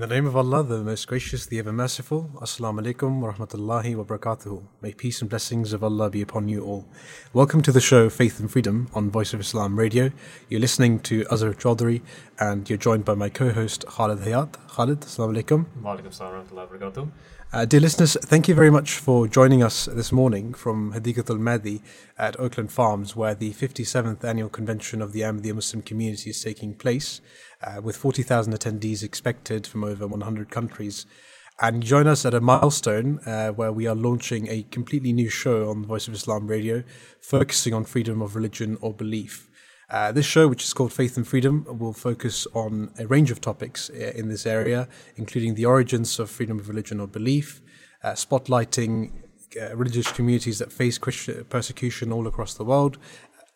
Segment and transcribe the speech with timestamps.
[0.00, 3.94] In the name of Allah, the most gracious, the ever merciful, Assalamu alaikum wa rahmatullahi
[3.94, 4.62] wa barakatuhu.
[4.80, 6.88] May peace and blessings of Allah be upon you all.
[7.34, 10.10] Welcome to the show Faith and Freedom on Voice of Islam Radio.
[10.48, 12.00] You're listening to Azhar Chaudhry
[12.38, 14.54] and you're joined by my co-host Khalid Hayat.
[14.68, 15.66] Khalid, Assalamu alaikum.
[15.82, 17.10] Wa alaikum wa rahmatullahi wa barakatuh.
[17.52, 21.80] Uh, dear listeners, thank you very much for joining us this morning from Hadiqat al
[22.16, 26.74] at Oakland Farms, where the 57th annual convention of the Ahmadiyya Muslim community is taking
[26.74, 27.20] place,
[27.66, 31.06] uh, with 40,000 attendees expected from over 100 countries.
[31.60, 35.70] And join us at a milestone uh, where we are launching a completely new show
[35.70, 36.84] on the Voice of Islam radio,
[37.20, 39.49] focusing on freedom of religion or belief.
[39.90, 43.40] Uh, this show, which is called Faith and Freedom, will focus on a range of
[43.40, 47.60] topics uh, in this area, including the origins of freedom of religion or belief,
[48.04, 49.10] uh, spotlighting
[49.60, 52.98] uh, religious communities that face Christian persecution all across the world,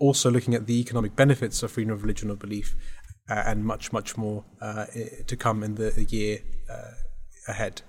[0.00, 2.74] also looking at the economic benefits of freedom of religion or belief,
[3.30, 4.44] uh, and much, much more
[5.28, 6.40] to come in the year
[7.46, 7.82] ahead.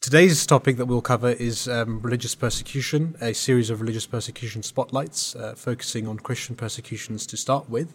[0.00, 5.36] Today's topic that we'll cover is um, religious persecution, a series of religious persecution spotlights,
[5.36, 7.94] uh, focusing on Christian persecutions to start with.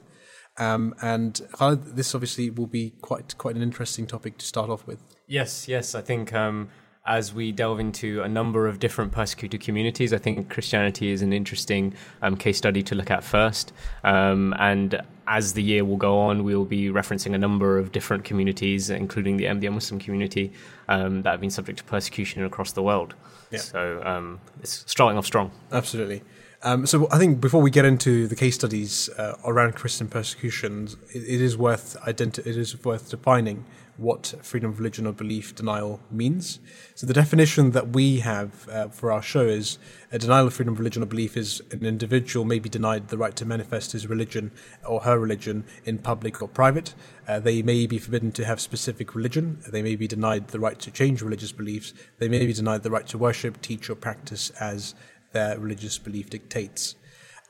[0.59, 4.85] Um, and Khalid, this obviously will be quite quite an interesting topic to start off
[4.85, 4.99] with.
[5.25, 6.69] Yes, yes, I think um,
[7.05, 11.33] as we delve into a number of different persecuted communities, I think Christianity is an
[11.33, 13.73] interesting um, case study to look at first.
[14.03, 17.91] Um, and as the year will go on, we will be referencing a number of
[17.91, 20.51] different communities, including the Ahmadiyya Muslim community,
[20.87, 23.13] um, that have been subject to persecution across the world.
[23.51, 23.59] Yeah.
[23.59, 25.51] So um, it's starting off strong.
[25.71, 26.23] Absolutely.
[26.63, 30.97] Um, so I think before we get into the case studies uh, around Christian persecutions,
[31.13, 33.65] it, it is worth identi- it is worth defining
[33.97, 36.59] what freedom of religion or belief denial means.
[36.95, 39.77] So the definition that we have uh, for our show is
[40.11, 43.17] a denial of freedom of religion or belief is an individual may be denied the
[43.17, 44.51] right to manifest his religion
[44.85, 46.93] or her religion in public or private.
[47.27, 49.59] Uh, they may be forbidden to have specific religion.
[49.67, 51.93] They may be denied the right to change religious beliefs.
[52.19, 54.93] They may be denied the right to worship, teach, or practice as
[55.31, 56.95] their religious belief dictates.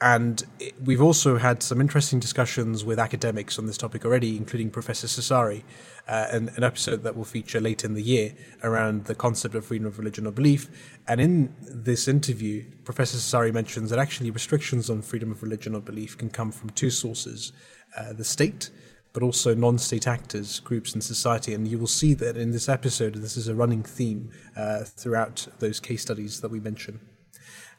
[0.01, 0.43] And
[0.83, 5.63] we've also had some interesting discussions with academics on this topic already, including Professor Cesari,
[6.07, 9.65] uh, an, an episode that will feature late in the year around the concept of
[9.65, 10.69] freedom of religion or belief.
[11.07, 15.81] And in this interview, Professor Cesari mentions that actually restrictions on freedom of religion or
[15.81, 17.53] belief can come from two sources
[17.97, 18.71] uh, the state,
[19.13, 21.53] but also non state actors, groups in society.
[21.53, 25.47] And you will see that in this episode, this is a running theme uh, throughout
[25.59, 26.99] those case studies that we mention.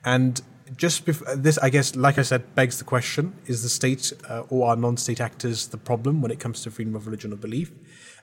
[0.03, 0.41] And
[0.77, 4.43] just before this, I guess, like I said, begs the question: Is the state uh,
[4.49, 7.73] or are non-state actors the problem when it comes to freedom of religion or belief?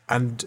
[0.09, 0.45] And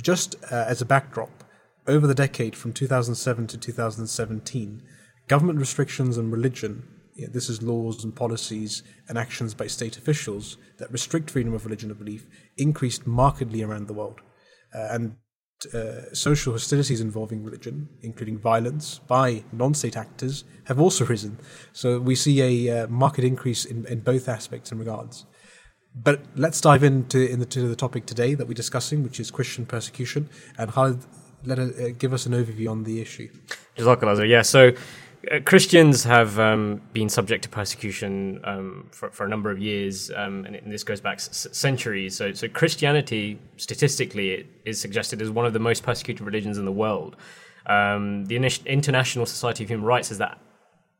[0.00, 1.44] just uh, as a backdrop,
[1.86, 4.82] over the decade from 2007 to 2017,
[5.28, 6.86] government restrictions on religion.
[7.14, 11.52] You know, this is laws and policies and actions by state officials that restrict freedom
[11.52, 12.26] of religion or belief
[12.56, 14.20] increased markedly around the world.
[14.74, 15.16] Uh, and
[15.74, 21.38] uh, social hostilities involving religion, including violence by non state actors, have also risen.
[21.72, 25.26] So we see a uh, marked increase in, in both aspects and regards.
[25.94, 30.28] But let's dive into, into the topic today that we're discussing, which is Christian persecution.
[30.56, 31.04] And Khalid,
[31.44, 33.28] let uh, give us an overview on the issue.
[34.24, 34.72] Yeah, so
[35.30, 40.10] uh, Christians have um, been subject to persecution um, for, for, a number of years,
[40.16, 42.16] um, and, and, this goes back s- centuries.
[42.16, 46.72] So, so, Christianity, statistically, is suggested as one of the most persecuted religions in the
[46.72, 47.16] world.
[47.66, 50.38] Um, the International Society of Human Rights says that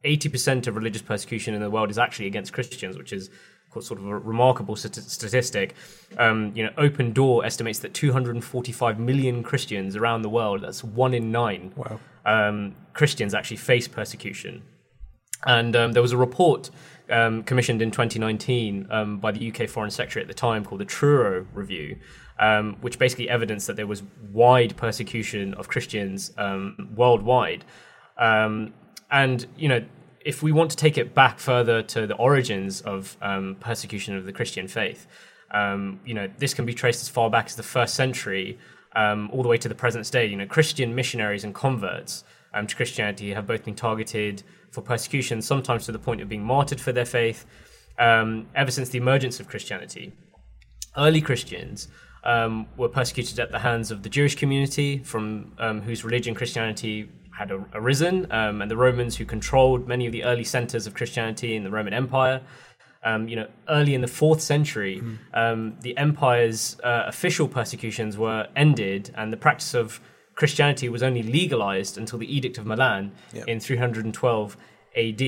[0.04, 3.30] 80% of religious persecution in the world is actually against Christians, which is
[3.80, 5.74] sort of a remarkable statistic.
[6.18, 11.14] Um, you know, Open Door estimates that 245 million Christians around the world, that's one
[11.14, 12.00] in nine, wow.
[12.24, 14.62] Um, Christians actually face persecution.
[15.46, 16.70] And um, there was a report
[17.08, 20.84] um, commissioned in 2019 um, by the UK Foreign Secretary at the time called the
[20.84, 21.98] Truro Review,
[22.38, 26.32] um, which basically evidenced that there was wide persecution of Christians
[26.94, 27.64] worldwide.
[28.18, 29.82] and, you know,
[30.24, 34.26] if we want to take it back further to the origins of um, persecution of
[34.26, 35.06] the Christian faith,
[35.50, 38.58] um, you know, this can be traced as far back as the first century,
[38.96, 40.26] um, all the way to the present day.
[40.26, 45.42] You know, Christian missionaries and converts um, to Christianity have both been targeted for persecution,
[45.42, 47.46] sometimes to the point of being martyred for their faith,
[47.98, 50.12] um, ever since the emergence of Christianity.
[50.96, 51.88] Early Christians
[52.24, 55.52] um, were persecuted at the hands of the Jewish community, from
[55.84, 57.08] whose religion Christianity
[57.40, 61.56] had arisen, um, and the Romans who controlled many of the early centers of Christianity
[61.56, 62.42] in the Roman Empire.
[63.02, 65.18] Um, you know, early in the fourth century, mm.
[65.32, 70.00] um, the empire's uh, official persecutions were ended, and the practice of
[70.34, 73.48] Christianity was only legalized until the Edict of Milan yep.
[73.48, 74.56] in 312
[74.96, 75.22] AD.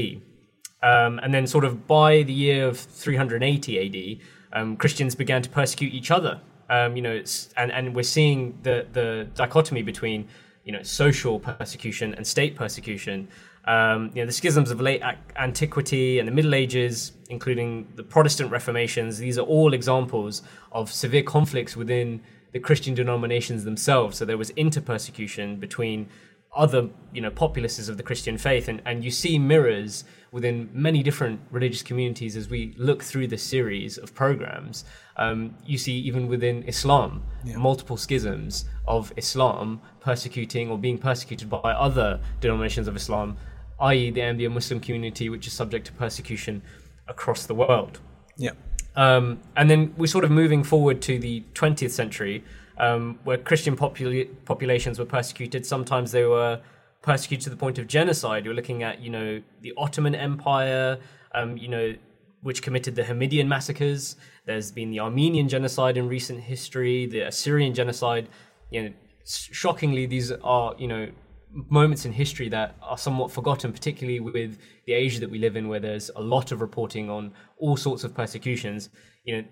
[0.82, 5.48] Um, and then, sort of by the year of 380 AD, um, Christians began to
[5.48, 6.40] persecute each other
[6.72, 10.28] Um, you know, it's, and and we're seeing the the dichotomy between
[10.64, 13.28] you know social persecution and state persecution.
[13.64, 15.02] Um, you know, the schisms of late
[15.36, 20.42] antiquity and the Middle Ages, including the Protestant Reformations, these are all examples
[20.72, 22.22] of severe conflicts within
[22.52, 24.18] the Christian denominations themselves.
[24.18, 26.08] So there was inter-persecution between
[26.54, 31.02] other, you know, populaces of the Christian faith, and, and you see mirrors within many
[31.02, 34.84] different religious communities as we look through this series of programs.
[35.16, 37.56] Um, you see even within Islam, yeah.
[37.56, 43.36] multiple schisms of Islam persecuting or being persecuted by other denominations of Islam
[43.82, 46.62] i.e., the Ahmadiyya Muslim community, which is subject to persecution
[47.08, 48.00] across the world.
[48.36, 48.52] Yeah.
[48.94, 52.44] Um, and then we're sort of moving forward to the 20th century,
[52.78, 55.64] um, where Christian popula- populations were persecuted.
[55.66, 56.60] Sometimes they were
[57.02, 58.44] persecuted to the point of genocide.
[58.44, 60.98] You're looking at, you know, the Ottoman Empire,
[61.34, 61.94] um, you know,
[62.42, 64.16] which committed the Hamidian massacres.
[64.46, 68.28] There's been the Armenian genocide in recent history, the Assyrian genocide.
[68.70, 68.92] You know,
[69.24, 71.08] shockingly, these are, you know,
[71.52, 75.68] moments in history that are somewhat forgotten, particularly with the Asia that we live in,
[75.68, 78.88] where there's a lot of reporting on all sorts of persecutions.
[79.24, 79.44] You know,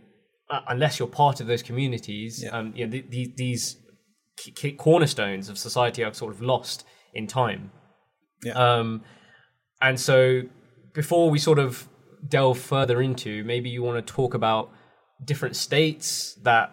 [0.68, 2.50] unless you're part of those communities, yeah.
[2.50, 3.76] um, you know, these
[4.78, 7.70] cornerstones of society are sort of lost in time.
[8.42, 8.52] Yeah.
[8.52, 9.02] Um,
[9.82, 10.42] and so,
[10.94, 11.88] before we sort of
[12.26, 14.70] delve further into, maybe you want to talk about
[15.24, 16.72] different states that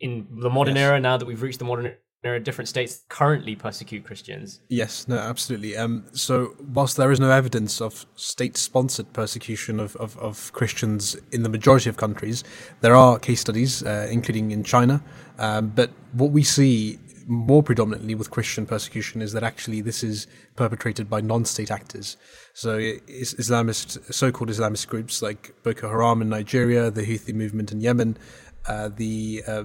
[0.00, 0.84] in the modern yes.
[0.84, 4.60] era, now that we've reached the modern there are different states currently persecute Christians.
[4.70, 5.76] Yes, no, absolutely.
[5.76, 11.42] Um, so, whilst there is no evidence of state-sponsored persecution of, of, of, Christians in
[11.42, 12.42] the majority of countries,
[12.80, 15.04] there are case studies, uh, including in China.
[15.38, 20.26] Um, but what we see more predominantly with Christian persecution is that actually this is
[20.56, 22.16] perpetrated by non-state actors.
[22.54, 28.16] So, Islamist, so-called Islamist groups like Boko Haram in Nigeria, the Houthi movement in Yemen,
[28.66, 29.64] uh, the uh,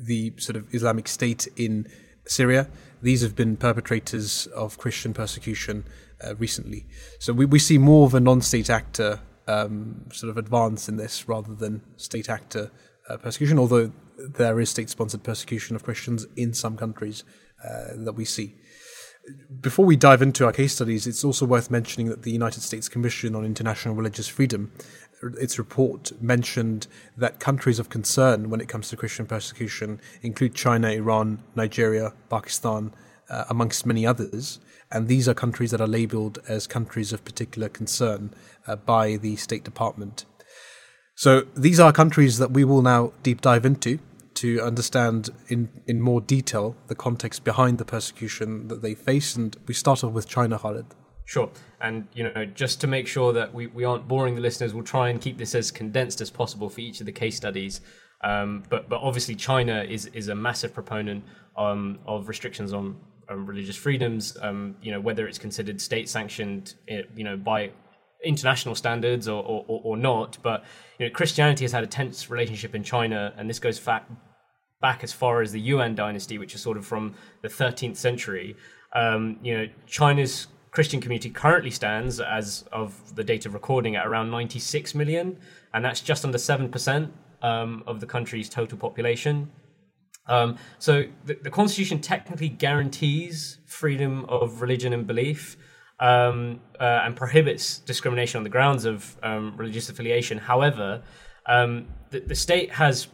[0.00, 1.86] the sort of Islamic State in
[2.26, 2.68] Syria.
[3.02, 5.84] These have been perpetrators of Christian persecution
[6.24, 6.86] uh, recently.
[7.18, 10.96] So we, we see more of a non state actor um, sort of advance in
[10.96, 12.70] this rather than state actor
[13.08, 17.22] uh, persecution, although there is state sponsored persecution of Christians in some countries
[17.64, 18.54] uh, that we see.
[19.60, 22.88] Before we dive into our case studies, it's also worth mentioning that the United States
[22.88, 24.70] Commission on International Religious Freedom
[25.22, 26.86] its report mentioned
[27.16, 32.92] that countries of concern when it comes to Christian persecution include China, Iran, Nigeria, Pakistan,
[33.28, 34.60] uh, amongst many others.
[34.90, 38.32] And these are countries that are labeled as countries of particular concern
[38.66, 40.24] uh, by the State Department.
[41.14, 43.98] So these are countries that we will now deep dive into
[44.36, 49.36] to understand in, in more detail the context behind the persecution that they face.
[49.36, 50.86] And we start off with China, Khalid.
[51.24, 51.50] Sure.
[51.80, 54.84] And, you know, just to make sure that we, we aren't boring the listeners, we'll
[54.84, 57.80] try and keep this as condensed as possible for each of the case studies.
[58.22, 61.24] Um, but, but obviously, China is, is a massive proponent
[61.56, 62.96] um, of restrictions on
[63.34, 67.70] religious freedoms, um, you know, whether it's considered state sanctioned, eh, you know, by
[68.24, 70.38] international standards or, or, or, not.
[70.42, 70.64] But,
[70.98, 74.08] you know, Christianity has had a tense relationship in China, and this goes back,
[74.80, 78.56] back as far as the Yuan dynasty, which is sort of from the 13th century.
[78.92, 84.06] Um, you know, China's Christian community currently stands, as of the date of recording, at
[84.06, 85.38] around 96 million,
[85.72, 87.10] and that's just under 7%
[87.42, 89.50] um, of the country's total population.
[90.26, 95.56] Um, so the, the, Constitution technically guarantees freedom of religion and belief
[96.00, 100.36] um, uh, and prohibits discrimination on the grounds of um, religious affiliation.
[100.38, 101.02] However,
[101.46, 103.06] um, the, the state has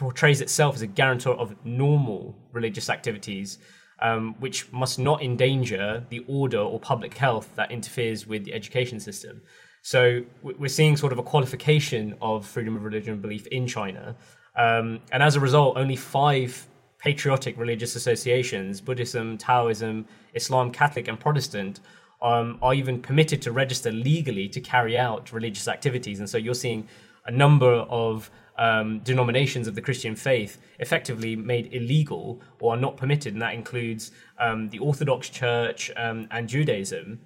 [0.00, 3.58] portrays itself as a guarantor of normal religious activities
[4.00, 8.98] um, which must not endanger the order or public health that interferes with the education
[8.98, 9.42] system.
[9.82, 14.16] So we're seeing sort of a qualification of freedom of religion and belief in China.
[14.56, 16.66] Um, and as a result, only five
[16.98, 21.80] patriotic religious associations Buddhism, Taoism, Islam, Catholic, and Protestant
[22.22, 26.20] um, are even permitted to register legally to carry out religious activities.
[26.20, 26.88] And so you're seeing
[27.26, 28.30] a number of
[28.60, 33.54] um, denominations of the Christian faith effectively made illegal or are not permitted, and that
[33.54, 37.20] includes um, the Orthodox Church um, and Judaism.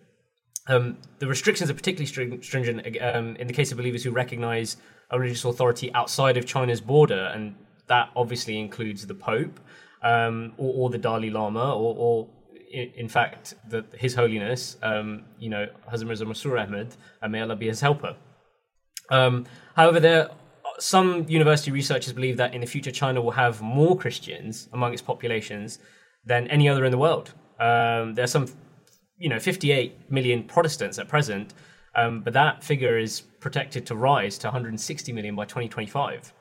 [0.68, 4.76] Um, the restrictions are particularly stringent um, in the case of believers who recognize
[5.10, 7.56] a religious authority outside of China's border, and
[7.88, 9.58] that obviously includes the Pope
[10.02, 12.28] um, or, or, the Dalai Lama, or, or
[12.70, 14.76] in fact, the, His Holiness,
[15.38, 18.16] you know, Hazrat Mirza Masroor Ahmad, and may Allah be his helper.
[19.10, 20.30] however, there
[20.78, 25.02] some university researchers believe that in the future China will have more Christians among its
[25.02, 25.78] populations
[26.24, 27.32] than any other in the world.
[27.60, 28.48] Um, there are some,
[29.18, 31.54] you know, 58 million Protestants at present,
[31.94, 36.32] um, but that figure is projected to rise to 160 million by 2025.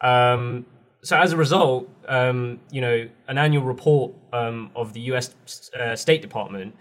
[0.00, 0.66] Um,
[1.02, 5.34] so as a result, um, you know, an annual report um, of the U.S.
[5.78, 6.74] Uh, State Department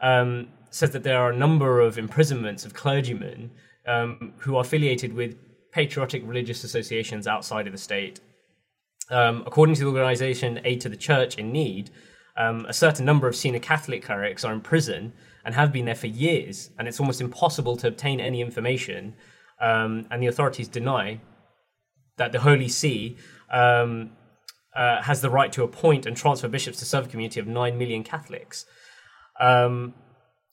[0.00, 3.50] um, says that there are a number of imprisonments of clergymen
[3.86, 5.36] um, who are affiliated with
[5.76, 8.18] patriotic religious associations outside of the state.
[9.10, 11.90] Um, according to the organization Aid to the Church in Need,
[12.38, 15.12] um, a certain number of senior Catholic clerics are in prison
[15.44, 19.14] and have been there for years, and it's almost impossible to obtain any information.
[19.60, 21.20] Um, and the authorities deny
[22.16, 23.18] that the Holy See
[23.52, 24.12] um,
[24.74, 27.76] uh, has the right to appoint and transfer bishops to serve a community of 9
[27.76, 28.64] million Catholics.
[29.38, 29.92] Um,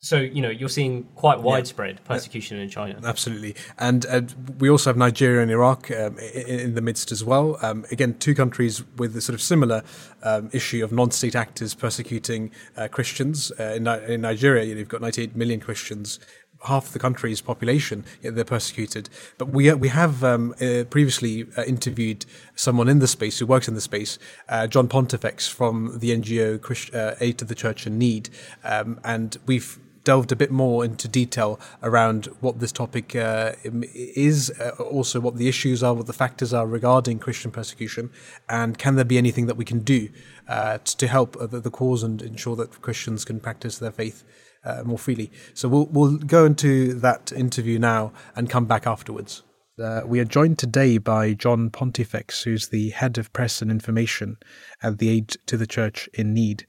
[0.04, 2.08] so you know you're seeing quite widespread yeah.
[2.08, 3.00] persecution in China.
[3.06, 4.22] Absolutely, and uh,
[4.60, 7.58] we also have Nigeria and Iraq um, in, in, the midst as well.
[7.62, 9.82] Um, again, two countries with a sort of similar
[10.22, 13.54] um, issue of non-state actors persecuting uh, Christians.
[13.58, 16.20] Uh, in, in, Nigeria, you know, you've got 98 million Christians.
[16.66, 19.10] Half the country's population, they're persecuted.
[19.38, 23.46] But we uh, we have um, uh, previously uh, interviewed someone in the space who
[23.46, 24.20] works in the space,
[24.68, 26.92] John Pontifex from the NGO Christ-
[27.22, 28.30] Aid to the Church in Need,
[28.66, 33.54] um, and we've delved a bit more into detail around what this topic uh,
[33.94, 38.10] is, uh, also what the issues are, what the factors are regarding Christian persecution,
[38.50, 40.10] and can there be anything that we can do
[40.48, 44.24] uh, to help the, the, cause and ensure that Christians can practice their faith
[44.66, 45.32] uh, more freely.
[45.54, 49.44] So we'll we'll go into that interview now and come back afterwards.
[49.82, 54.38] Uh, we are joined today by John Pontifex, who's the head of press and information
[54.84, 56.68] at the Aid to the Church in Need.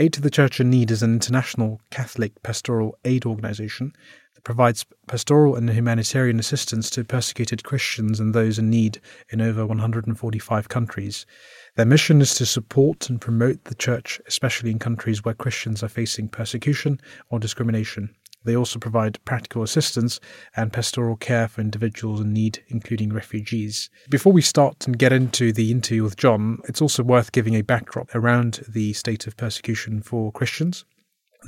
[0.00, 3.92] Aid to the Church in Need is an international Catholic pastoral aid organization
[4.36, 9.00] that provides pastoral and humanitarian assistance to persecuted Christians and those in need
[9.30, 11.26] in over 145 countries.
[11.74, 15.88] Their mission is to support and promote the Church, especially in countries where Christians are
[15.88, 17.00] facing persecution
[17.30, 18.14] or discrimination.
[18.44, 20.20] They also provide practical assistance
[20.56, 23.90] and pastoral care for individuals in need, including refugees.
[24.08, 27.62] Before we start and get into the interview with John, it's also worth giving a
[27.62, 30.84] backdrop around the state of persecution for Christians.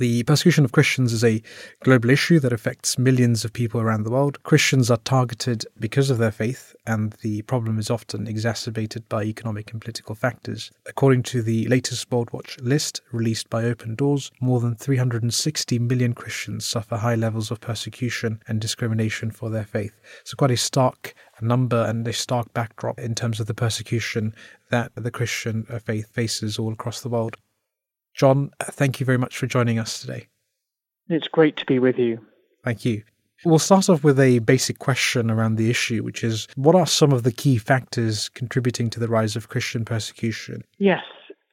[0.01, 1.43] The persecution of Christians is a
[1.83, 4.41] global issue that affects millions of people around the world.
[4.41, 9.71] Christians are targeted because of their faith, and the problem is often exacerbated by economic
[9.71, 10.71] and political factors.
[10.87, 16.13] According to the latest World Watch list released by Open Doors, more than 360 million
[16.13, 20.01] Christians suffer high levels of persecution and discrimination for their faith.
[20.23, 24.33] So, quite a stark number and a stark backdrop in terms of the persecution
[24.71, 27.37] that the Christian faith faces all across the world.
[28.13, 30.27] John, thank you very much for joining us today.
[31.09, 32.19] It's great to be with you.
[32.63, 33.03] Thank you.
[33.43, 37.11] We'll start off with a basic question around the issue, which is what are some
[37.11, 40.63] of the key factors contributing to the rise of Christian persecution?
[40.77, 41.03] Yes,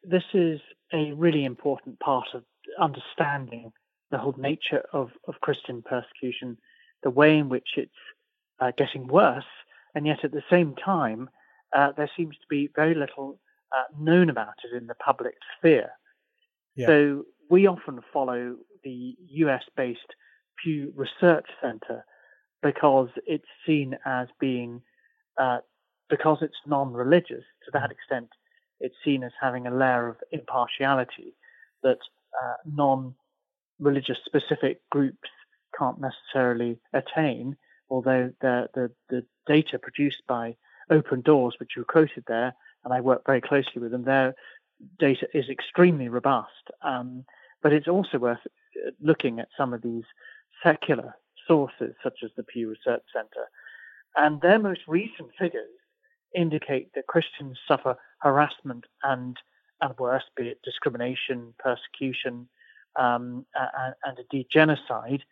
[0.04, 0.60] this is
[0.92, 2.44] a really important part of
[2.78, 3.72] understanding
[4.10, 6.58] the whole nature of, of Christian persecution,
[7.02, 7.90] the way in which it's
[8.60, 9.44] uh, getting worse,
[9.94, 11.30] and yet at the same time,
[11.74, 13.38] uh, there seems to be very little
[13.76, 15.90] uh, known about it in the public sphere.
[16.86, 20.14] So we often follow the US based
[20.62, 22.04] Pew Research Center
[22.62, 24.82] because it's seen as being,
[25.40, 25.58] uh,
[26.10, 28.28] because it's non religious, to that extent,
[28.80, 31.34] it's seen as having a layer of impartiality
[31.82, 31.98] that
[32.42, 33.14] uh, non
[33.78, 35.28] religious specific groups
[35.78, 37.56] can't necessarily attain,
[37.90, 40.56] although the, the, the data produced by
[40.90, 42.54] Open Doors, which you quoted there,
[42.84, 44.34] and I work very closely with them, they're
[44.98, 47.24] data is extremely robust, um,
[47.62, 50.04] but it's also worth uh, looking at some of these
[50.62, 51.14] secular
[51.46, 53.48] sources, such as the Pew Research Center.
[54.16, 55.68] And their most recent figures
[56.34, 59.36] indicate that Christians suffer harassment and,
[59.80, 62.48] and worse, be it discrimination, persecution,
[62.98, 65.22] um, and, and, indeed genocide,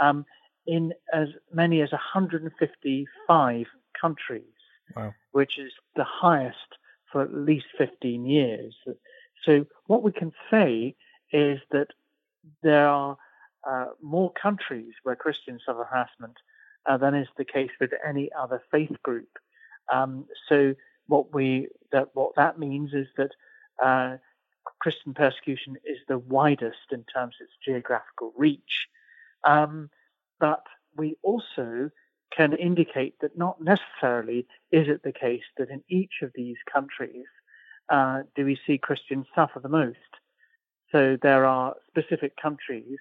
[0.00, 0.26] um,
[0.66, 3.66] in as many as 155
[3.98, 4.42] countries,
[4.96, 5.14] wow.
[5.32, 6.78] which is the highest
[7.14, 8.74] for at least 15 years.
[9.44, 10.96] So what we can say
[11.32, 11.88] is that
[12.60, 13.16] there are
[13.64, 16.36] uh, more countries where Christians suffer harassment
[16.86, 19.28] uh, than is the case with any other faith group.
[19.92, 20.74] Um, so
[21.06, 23.30] what we that what that means is that
[23.80, 24.16] uh,
[24.80, 28.88] Christian persecution is the widest in terms of its geographical reach,
[29.46, 29.88] um,
[30.40, 30.64] but
[30.96, 31.90] we also
[32.36, 37.26] can indicate that not necessarily is it the case that in each of these countries
[37.90, 39.98] uh, do we see Christians suffer the most.
[40.90, 42.98] So there are specific countries,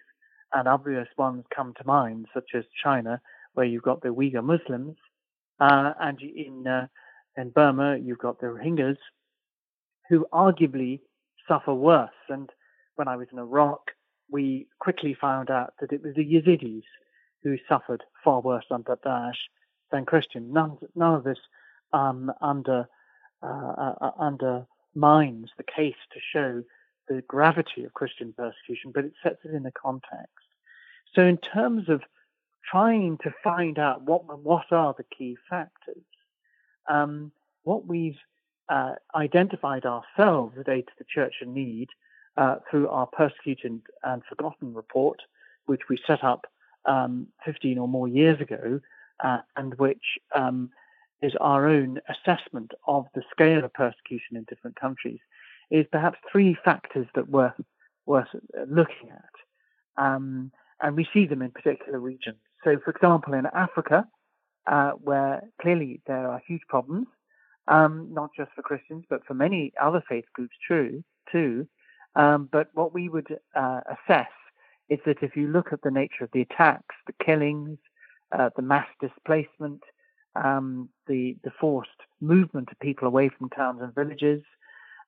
[0.53, 3.21] and obvious ones come to mind, such as China,
[3.53, 4.97] where you've got the Uyghur Muslims,
[5.59, 6.87] uh, and in uh,
[7.37, 8.97] in Burma you've got the Rohingyas,
[10.09, 11.01] who arguably
[11.47, 12.09] suffer worse.
[12.29, 12.49] And
[12.95, 13.91] when I was in Iraq,
[14.29, 16.83] we quickly found out that it was the Yazidis
[17.43, 19.49] who suffered far worse under Daesh
[19.91, 20.51] than Christian.
[20.53, 21.39] None, none of this
[21.91, 22.87] um, under
[23.41, 26.63] uh, uh, undermines the case to show
[27.09, 30.47] the gravity of Christian persecution, but it sets it in a context.
[31.13, 32.01] So, in terms of
[32.69, 36.03] trying to find out what what are the key factors,
[36.89, 37.31] um,
[37.63, 38.19] what we've
[38.69, 41.89] uh, identified ourselves at Aid to the Church in Need
[42.37, 45.19] uh, through our Persecuted and Forgotten report,
[45.65, 46.47] which we set up
[46.85, 48.79] um, 15 or more years ago,
[49.23, 50.03] uh, and which
[50.35, 50.69] um,
[51.21, 55.19] is our own assessment of the scale of persecution in different countries,
[55.71, 57.59] is perhaps three factors that worth
[58.05, 58.27] worth
[58.67, 62.37] looking at, um, and we see them in particular regions.
[62.65, 64.05] So, for example, in Africa,
[64.67, 67.07] uh, where clearly there are huge problems,
[67.67, 71.67] um, not just for Christians, but for many other faith groups true, too.
[72.15, 74.27] Um, but what we would uh, assess
[74.89, 77.77] is that if you look at the nature of the attacks, the killings,
[78.31, 79.81] uh, the mass displacement,
[80.35, 81.89] um, the, the forced
[82.21, 84.43] movement of people away from towns and villages,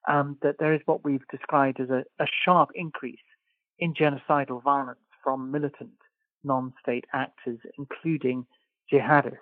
[0.07, 3.17] um, that there is what we've described as a, a sharp increase
[3.79, 5.91] in genocidal violence from militant
[6.43, 8.45] non-state actors, including
[8.91, 9.37] jihadists.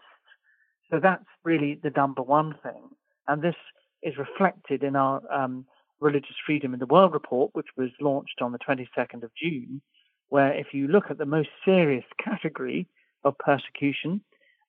[0.89, 2.89] So that's really the number one thing.
[3.27, 3.55] And this
[4.01, 5.65] is reflected in our um,
[5.99, 9.81] Religious Freedom in the World report, which was launched on the 22nd of June,
[10.33, 12.87] where if you look at the most serious category
[13.23, 14.19] of persecution,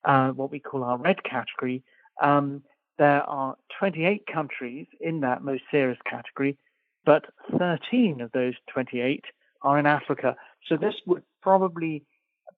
[0.03, 1.83] uh, what we call our red category,
[2.21, 2.61] um,
[2.99, 6.55] there are 28 countries in that most serious category,
[7.03, 7.25] but
[7.57, 9.25] 13 of those 28
[9.63, 10.35] are in Africa.
[10.67, 12.05] So this would probably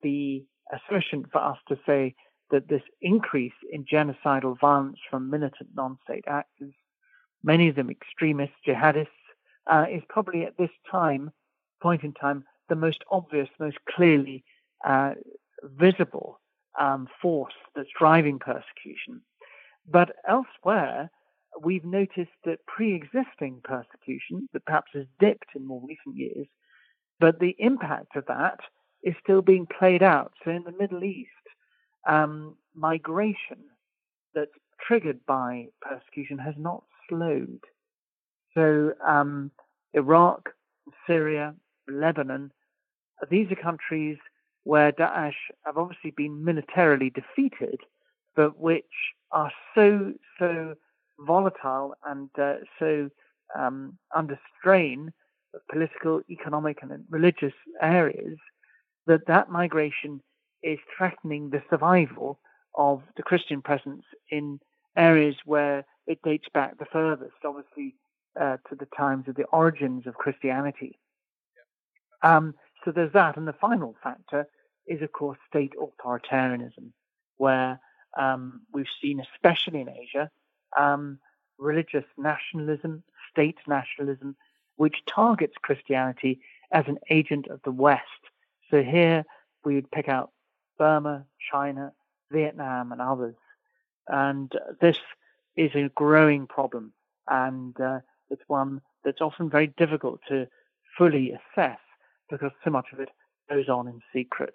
[0.03, 2.13] be sufficient for us to say
[2.51, 6.73] that this increase in genocidal violence from militant non-state actors,
[7.41, 9.07] many of them extremists, jihadists,
[9.65, 11.31] uh, is probably at this time,
[11.81, 14.43] point in time, the most obvious, most clearly
[14.85, 15.13] uh,
[15.63, 16.39] visible
[16.79, 19.21] um, force that's driving persecution.
[19.89, 21.09] But elsewhere,
[21.61, 26.47] we've noticed that pre-existing persecution, that perhaps has dipped in more recent years,
[27.19, 28.59] but the impact of that
[29.03, 30.33] is still being played out.
[30.43, 31.29] So in the Middle East,
[32.07, 33.57] um, migration
[34.35, 34.51] that's
[34.85, 37.63] triggered by persecution has not slowed.
[38.53, 39.51] So um,
[39.93, 40.49] Iraq,
[41.05, 41.55] Syria,
[41.89, 42.51] Lebanon,
[43.29, 44.17] these are countries
[44.63, 45.33] where Daesh
[45.65, 47.79] have obviously been militarily defeated,
[48.35, 48.83] but which
[49.31, 50.75] are so so
[51.19, 53.09] volatile and uh, so
[53.57, 55.11] um, under strain
[55.53, 58.37] of political, economic, and religious areas
[59.07, 60.21] that that migration
[60.63, 62.39] is threatening the survival
[62.75, 64.59] of the Christian presence in
[64.95, 67.95] areas where it dates back the furthest, obviously,
[68.39, 70.99] uh, to the times of the origins of Christianity.
[72.23, 72.55] Um,
[72.87, 73.35] so there's that.
[73.35, 74.47] And the final factor
[74.87, 76.91] is, of course, state authoritarianism,
[77.35, 77.81] where
[78.17, 80.31] um, we've seen, especially in Asia,
[80.79, 81.19] um,
[81.57, 84.37] religious nationalism, state nationalism,
[84.77, 86.39] which targets Christianity
[86.71, 88.03] as an agent of the West.
[88.71, 89.25] So here
[89.65, 90.31] we would pick out
[90.77, 91.91] Burma, China,
[92.31, 93.35] Vietnam, and others.
[94.07, 94.97] And this
[95.57, 96.93] is a growing problem,
[97.27, 100.47] and uh, it's one that's often very difficult to
[100.97, 101.79] fully assess
[102.29, 103.09] because so much of it
[103.49, 104.53] goes on in secret.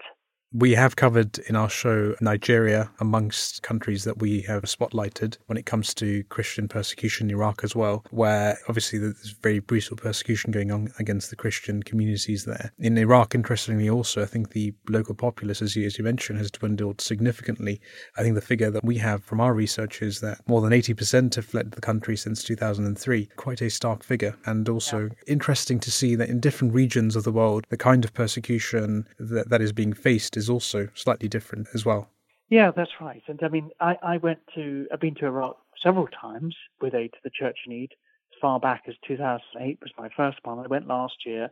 [0.55, 5.65] We have covered in our show Nigeria amongst countries that we have spotlighted when it
[5.65, 10.71] comes to Christian persecution in Iraq as well, where obviously there's very brutal persecution going
[10.71, 12.71] on against the Christian communities there.
[12.79, 16.51] In Iraq, interestingly, also, I think the local populace, as you, as you mentioned, has
[16.51, 17.81] dwindled significantly.
[18.19, 21.35] I think the figure that we have from our research is that more than 80%
[21.37, 23.31] have fled the country since 2003.
[23.37, 24.37] Quite a stark figure.
[24.45, 25.09] And also yeah.
[25.27, 29.49] interesting to see that in different regions of the world, the kind of persecution that,
[29.49, 32.09] that is being faced is also slightly different as well.
[32.49, 33.23] Yeah, that's right.
[33.29, 37.13] And I mean, I, I went to, I've been to Iraq several times with aid
[37.13, 37.93] to the Church in Need.
[38.33, 40.59] As far back as 2008 was my first one.
[40.59, 41.51] I went last year.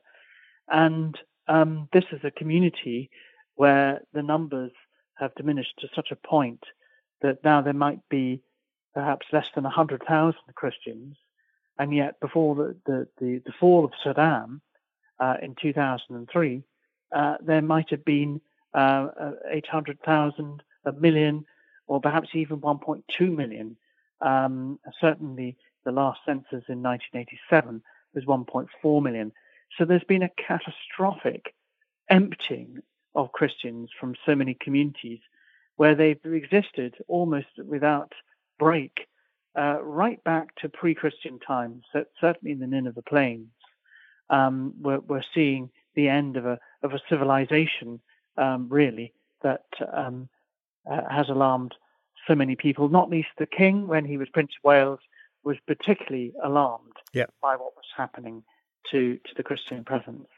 [0.69, 3.11] And um, this is a community
[3.55, 4.73] where the numbers
[5.19, 6.63] have diminished to such a point
[7.23, 8.43] that now there might be
[8.95, 11.17] perhaps less than 100,000 Christians.
[11.79, 14.61] And yet, before the, the, the, the fall of Saddam
[15.19, 16.63] uh, in 2003,
[17.15, 18.41] uh, there might have been
[18.75, 19.09] uh,
[19.51, 21.45] 800,000, a million,
[21.87, 23.77] or perhaps even 1.2 million.
[24.21, 27.83] Um, certainly, the last census in 1987
[28.15, 29.33] was 1.4 million.
[29.79, 31.55] So there's been a catastrophic
[32.09, 32.79] emptying
[33.15, 35.21] of Christians from so many communities
[35.77, 38.13] where they've existed almost without
[38.59, 39.07] break
[39.59, 43.49] uh, right back to pre-Christian times, so certainly in the Nineveh Plains.
[44.29, 48.01] Um, we're, we're, seeing the end of a, of a civilization
[48.41, 50.29] um, really, that um,
[50.91, 51.75] uh, has alarmed
[52.27, 55.01] so many people, not least the King when he was Prince of Wales,
[55.45, 57.27] was particularly alarmed yeah.
[57.41, 58.43] by what was happening
[58.91, 60.29] to, to the Christian presence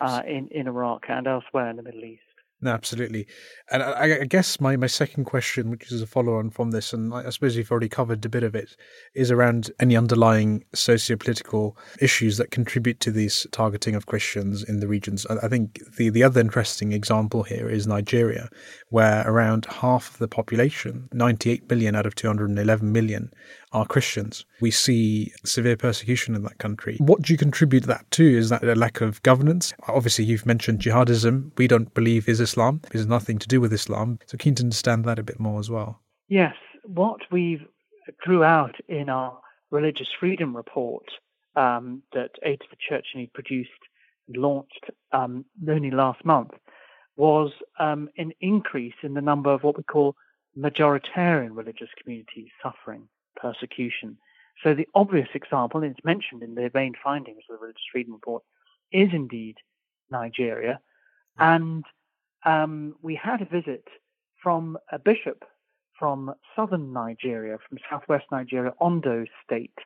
[0.00, 2.22] uh, in, in Iraq and elsewhere in the Middle East.
[2.64, 3.26] No, absolutely.
[3.72, 6.92] And I, I, guess my, my second question, which is a follow on from this,
[6.92, 8.76] and I suppose you've already covered a bit of it,
[9.14, 14.78] is around any underlying socio political issues that contribute to this targeting of Christians in
[14.78, 15.26] the regions.
[15.26, 18.48] I, I think the, the other interesting example here is Nigeria,
[18.90, 23.32] where around half of the population, 98 million out of 211 million,
[23.72, 24.44] are Christians.
[24.60, 26.96] We see severe persecution in that country.
[26.98, 28.38] What do you contribute that to?
[28.38, 29.72] Is that a lack of governance?
[29.88, 31.50] Obviously, you've mentioned jihadism.
[31.56, 32.80] We don't believe is Islam.
[32.84, 34.18] It has nothing to do with Islam.
[34.26, 36.00] So keen to understand that a bit more as well.
[36.28, 36.54] Yes.
[36.84, 37.62] What we've
[38.24, 39.38] drew out in our
[39.70, 41.04] religious freedom report
[41.56, 43.70] um, that Aid to the Church Need produced
[44.28, 46.50] and launched um, only last month
[47.16, 50.16] was um, an increase in the number of what we call
[50.58, 54.16] majoritarian religious communities suffering persecution.
[54.62, 58.12] So the obvious example, and it's mentioned in the main findings of the Religious Freedom
[58.12, 58.42] Report,
[58.92, 59.56] is indeed
[60.10, 60.80] Nigeria.
[61.38, 61.84] And
[62.44, 63.84] um, we had a visit
[64.42, 65.44] from a bishop
[65.98, 69.78] from southern Nigeria, from southwest Nigeria, Ondo State.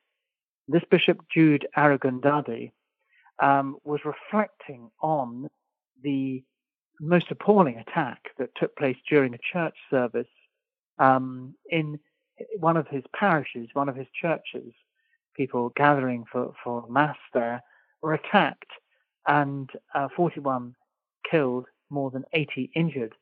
[0.67, 2.73] This bishop, Jude Arogundade,
[3.43, 5.49] um, was reflecting on
[6.03, 6.43] the
[7.01, 10.27] most appalling attack that took place during a church service
[10.99, 11.99] um, in
[12.59, 14.73] one of his parishes, one of his churches,
[15.35, 17.63] people gathering for, for mass there
[18.03, 18.71] were attacked
[19.27, 20.75] and uh, 41
[21.29, 23.15] killed, more than 80 injured.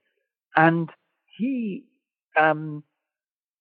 [0.56, 0.90] And
[1.36, 1.84] he
[2.36, 2.84] um,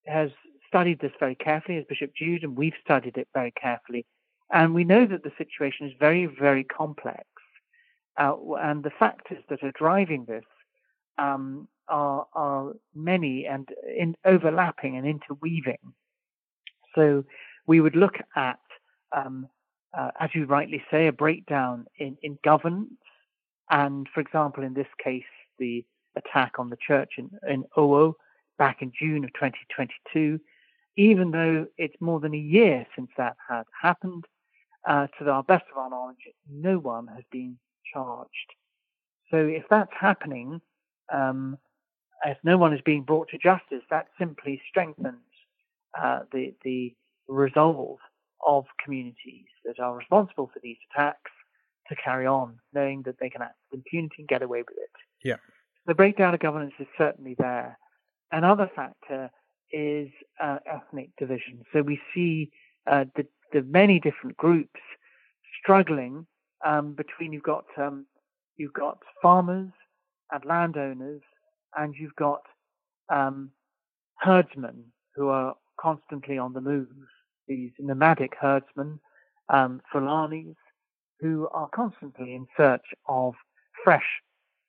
[0.06, 0.30] has
[0.68, 4.06] studied this very carefully as Bishop Jude, and we've studied it very carefully.
[4.52, 7.26] And we know that the situation is very, very complex.
[8.18, 10.44] Uh, and the factors that are driving this
[11.18, 13.68] um, are, are many and
[13.98, 15.94] in overlapping and interweaving.
[16.96, 17.24] So
[17.68, 18.60] we would look at,
[19.16, 19.48] um,
[19.98, 22.94] uh, as you rightly say, a breakdown in, in governance.
[23.70, 25.24] And for example, in this case,
[25.60, 28.14] the attack on the church in, in Owo
[28.58, 30.40] back in June of 2022,
[30.96, 34.26] even though it's more than a year since that had happened,
[34.88, 36.18] uh, to our best of our knowledge,
[36.52, 37.58] no one has been
[37.94, 38.30] charged.
[39.32, 40.62] So if that's happening,
[41.12, 41.58] um,
[42.26, 45.18] if no one is being brought to justice, that simply strengthens
[46.00, 46.94] uh, the the
[47.28, 48.00] resolve
[48.46, 51.32] of communities that are responsible for these attacks
[51.88, 54.92] to carry on, knowing that they can act with impunity and get away with it.
[55.24, 55.38] Yeah.
[55.86, 57.78] The breakdown of governance is certainly there.
[58.32, 59.30] Another factor
[59.72, 60.10] is
[60.42, 61.64] uh, ethnic division.
[61.74, 62.52] So we see
[62.88, 64.80] uh, the, the many different groups
[65.62, 66.26] struggling
[66.66, 68.06] um, between you've got um,
[68.56, 69.72] you've got farmers
[70.32, 71.22] and landowners
[71.78, 72.42] and you've got
[73.10, 73.52] um,
[74.18, 76.88] herdsmen who are constantly on the move,
[77.48, 79.00] these nomadic herdsmen,
[79.50, 80.56] um, Fulanis,
[81.20, 83.34] who are constantly in search of
[83.84, 84.22] fresh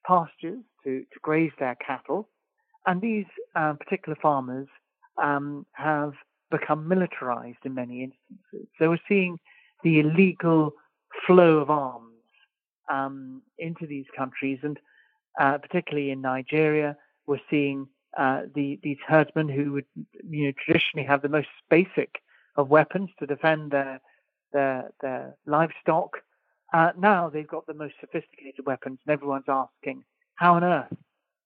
[0.06, 2.28] pastures to, to graze their cattle.
[2.86, 4.68] And these um, particular farmers
[5.22, 6.12] um, have
[6.50, 8.68] become militarized in many instances.
[8.78, 9.38] So we're seeing
[9.82, 10.74] the illegal
[11.26, 12.12] flow of arms
[12.90, 14.58] um, into these countries.
[14.62, 14.78] And
[15.38, 19.86] uh, particularly in Nigeria, we're seeing uh, the, these herdsmen who would,
[20.28, 22.16] you know, traditionally have the most basic
[22.56, 24.00] of weapons to defend their
[24.52, 26.18] their, their livestock.
[26.72, 30.04] Uh, now they've got the most sophisticated weapons, and everyone's asking,
[30.36, 30.96] how on earth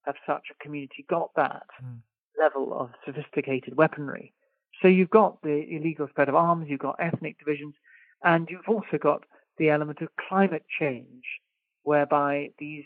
[0.05, 1.99] have such a community got that mm.
[2.41, 4.33] level of sophisticated weaponry?
[4.81, 7.75] So you've got the illegal spread of arms, you've got ethnic divisions,
[8.23, 9.25] and you've also got
[9.59, 11.25] the element of climate change,
[11.83, 12.85] whereby these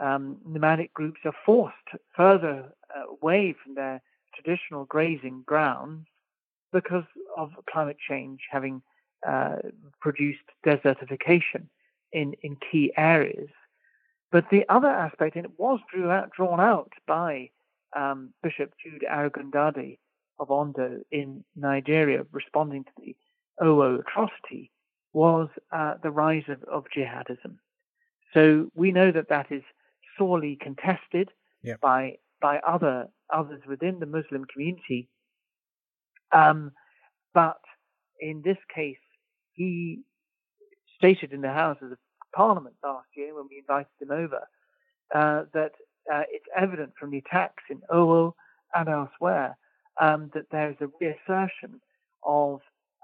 [0.00, 1.76] um, nomadic groups are forced
[2.16, 4.02] further uh, away from their
[4.34, 6.06] traditional grazing grounds
[6.72, 7.04] because
[7.36, 8.82] of climate change having
[9.26, 9.56] uh,
[10.00, 11.66] produced desertification
[12.12, 13.50] in, in key areas.
[14.32, 17.50] But the other aspect, and it was drew out, drawn out by
[17.96, 19.98] um, Bishop Jude Arogundade
[20.38, 23.16] of Ondo in Nigeria, responding to the
[23.60, 24.70] Owo atrocity,
[25.12, 27.56] was uh, the rise of, of jihadism.
[28.32, 29.62] So we know that that is
[30.18, 31.30] sorely contested
[31.62, 31.80] yep.
[31.80, 35.08] by by other others within the Muslim community.
[36.32, 36.72] Um,
[37.34, 37.60] but
[38.20, 38.96] in this case,
[39.52, 40.00] he
[40.96, 41.98] stated in the Houses of
[42.34, 44.46] Parliament last year when we invited him over
[45.14, 45.72] uh, that
[46.12, 48.34] uh, it's evident from the attacks in Owo
[48.74, 49.56] and elsewhere
[50.00, 51.80] um, that there is a reassertion
[52.24, 52.60] of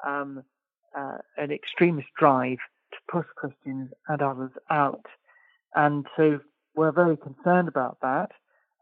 [0.06, 0.42] um,
[0.96, 2.58] uh, an extremist drive
[2.92, 5.04] to push Christians and others out.
[5.74, 6.40] And so
[6.76, 8.30] we're very concerned about that.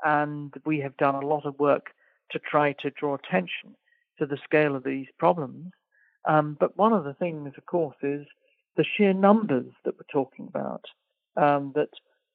[0.05, 1.87] And we have done a lot of work
[2.33, 3.75] to try to draw attention
[4.19, 5.73] to the scale of these problems.
[6.29, 8.27] Um, but one of the things, of course, is
[8.77, 10.85] the sheer numbers that we're talking about.
[11.37, 11.89] Um, that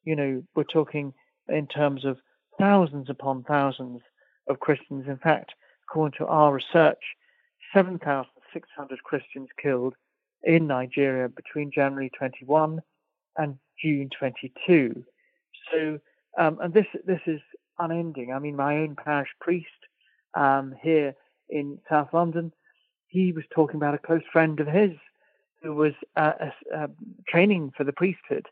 [0.03, 1.13] you know we're talking
[1.47, 2.17] in terms of
[2.59, 4.01] thousands upon thousands
[4.47, 5.05] of Christians.
[5.07, 5.53] In fact,
[5.87, 7.01] according to our research,
[7.73, 9.95] 7,600 Christians killed
[10.43, 12.81] in Nigeria between January 21
[13.37, 15.03] and June 22.
[15.71, 15.99] So,
[16.37, 17.41] um, and this this is
[17.77, 18.33] unending.
[18.33, 19.67] I mean, my own parish priest
[20.33, 21.15] um, here
[21.49, 22.53] in South London,
[23.07, 24.91] he was talking about a close friend of his
[25.61, 26.33] who was uh,
[26.75, 26.87] uh,
[27.27, 28.47] training for the priesthood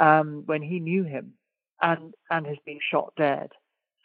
[0.00, 1.34] um, when he knew him,
[1.82, 3.50] and and has been shot dead.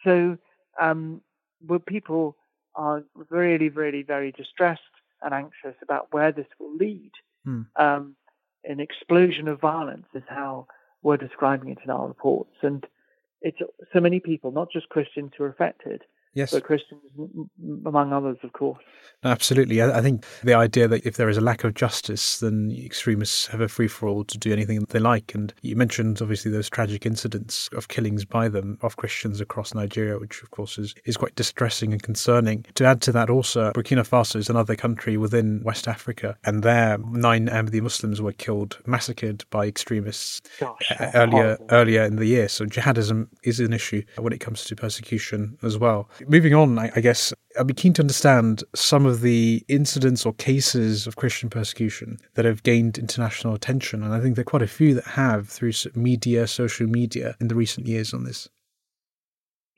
[0.04, 0.38] So,
[0.80, 1.20] um,
[1.66, 2.36] well, people
[2.74, 4.80] are really, really, very distressed
[5.22, 7.10] and anxious about where this will lead.
[7.44, 7.62] Hmm.
[7.76, 8.16] Um,
[8.64, 10.66] an explosion of violence is how
[11.02, 12.86] we're describing it in our reports, and
[13.42, 13.58] it's
[13.92, 16.02] so many people, not just Christians, who are affected,
[16.34, 16.52] Yes.
[16.52, 17.00] but Christians
[17.86, 18.78] among others, of course.
[19.22, 19.82] Absolutely.
[19.82, 23.46] I, I think the idea that if there is a lack of justice, then extremists
[23.48, 25.34] have a free for all to do anything they like.
[25.34, 30.18] And you mentioned obviously those tragic incidents of killings by them of Christians across Nigeria,
[30.18, 32.64] which of course is, is quite distressing and concerning.
[32.74, 36.96] To add to that, also, Burkina Faso is another country within West Africa, and there
[36.98, 42.48] nine Ahmadi Muslims were killed, massacred by extremists Gosh, uh, earlier earlier in the year.
[42.48, 46.08] So jihadism is an issue when it comes to persecution as well.
[46.28, 50.32] Moving on, I, I guess I'd be keen to understand some of the incidents or
[50.34, 54.62] cases of Christian persecution that have gained international attention, and I think there are quite
[54.62, 58.48] a few that have through media, social media, in the recent years on this.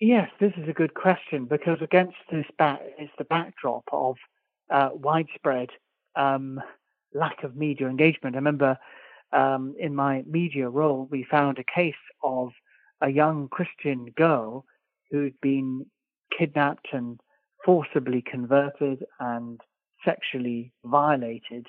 [0.01, 4.17] Yes, this is a good question because against this back is the backdrop of
[4.69, 5.69] uh, widespread
[6.17, 6.61] um,
[7.15, 8.35] lack of media engagement.
[8.35, 8.79] I remember
[9.33, 12.51] um, in my media role, we found a case of
[13.01, 14.65] a young Christian girl
[15.11, 15.87] who'd been
[16.37, 17.21] kidnapped and
[17.65, 19.61] forcibly converted and
[20.05, 21.67] sexually violated.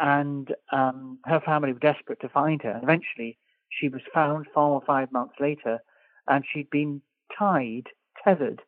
[0.00, 2.70] And um, her family were desperate to find her.
[2.70, 5.78] And eventually, she was found four or five months later,
[6.28, 7.02] and she'd been
[7.38, 7.88] tied,
[8.24, 8.62] tethered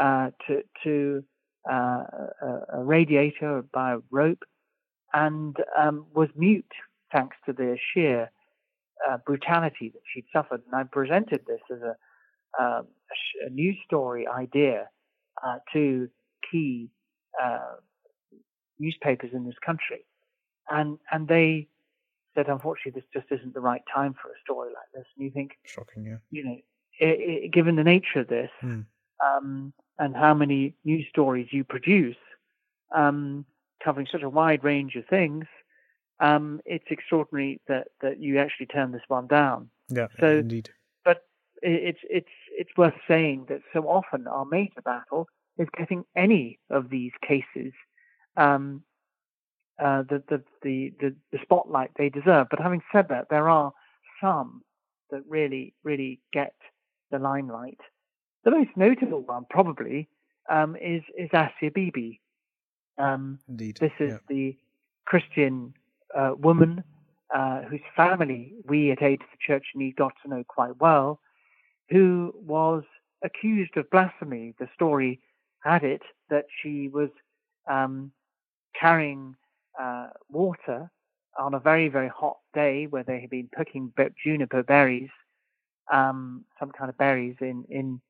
[0.00, 1.24] uh, to to
[1.70, 2.04] uh,
[2.42, 4.42] a, a, radiator by a rope,
[5.12, 6.72] and um, was mute
[7.12, 8.30] thanks to the sheer
[9.08, 10.62] uh, brutality that she'd suffered.
[10.66, 11.96] And I presented this as a,
[12.60, 14.88] um, a, a news story idea
[15.44, 16.08] uh, to
[16.50, 16.90] key
[17.42, 17.76] uh,
[18.78, 20.04] newspapers in this country,
[20.70, 21.68] and and they
[22.34, 25.04] said, unfortunately, this just isn't the right time for a story like this.
[25.16, 26.56] And you think, shocking, yeah, you know,
[26.98, 28.80] it, it, given the nature of this hmm.
[29.24, 32.16] um, and how many news stories you produce,
[32.94, 33.44] um,
[33.82, 35.44] covering such a wide range of things,
[36.20, 39.68] um, it's extraordinary that that you actually turn this one down.
[39.88, 40.70] Yeah, so, indeed.
[41.04, 41.26] But
[41.62, 46.90] it's it's it's worth saying that so often our major battle is getting any of
[46.90, 47.72] these cases
[48.36, 48.82] um,
[49.82, 52.46] uh, the, the, the, the, spotlight they deserve.
[52.50, 53.72] But having said that, there are
[54.20, 54.62] some
[55.10, 56.54] that really, really get
[57.10, 57.78] the limelight.
[58.44, 60.08] The most notable one, probably,
[60.50, 62.20] um, is is Asia Bibi.
[62.98, 63.78] Um, Indeed.
[63.80, 64.18] This is yeah.
[64.28, 64.56] the
[65.04, 65.74] Christian
[66.16, 66.84] uh, woman
[67.34, 71.20] uh, whose family we at Aid to the Church Need got to know quite well,
[71.92, 72.82] who was
[73.22, 74.54] accused of blasphemy.
[74.58, 75.20] The story
[75.62, 77.10] had it that she was
[77.70, 78.10] um,
[78.78, 79.36] carrying
[79.80, 80.90] uh, water
[81.38, 83.92] on a very, very hot day where they had been picking
[84.24, 85.10] juniper berries,
[85.92, 88.00] um, some kind of berries in in,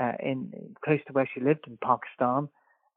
[0.00, 2.48] uh, in close to where she lived in Pakistan,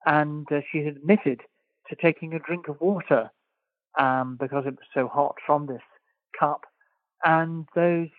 [0.05, 1.41] and uh, she had admitted
[1.89, 3.29] to taking a drink of water
[3.99, 5.81] um, because it was so hot from this
[6.39, 6.61] cup,
[7.23, 8.09] and those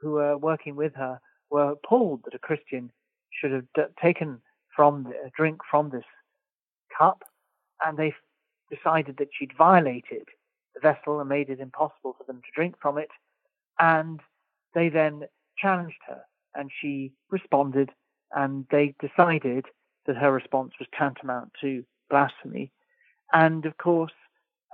[0.00, 2.90] who were working with her were appalled that a Christian
[3.30, 4.40] should have d- taken
[4.74, 6.04] from the, a drink from this
[6.96, 7.22] cup,
[7.84, 8.14] and they
[8.70, 10.28] decided that she'd violated
[10.74, 13.10] the vessel and made it impossible for them to drink from it.
[13.78, 14.20] And
[14.74, 15.22] they then
[15.58, 16.22] challenged her,
[16.54, 17.90] and she responded,
[18.32, 19.66] and they decided
[20.06, 22.72] that her response was tantamount to blasphemy.
[23.32, 24.12] And of course,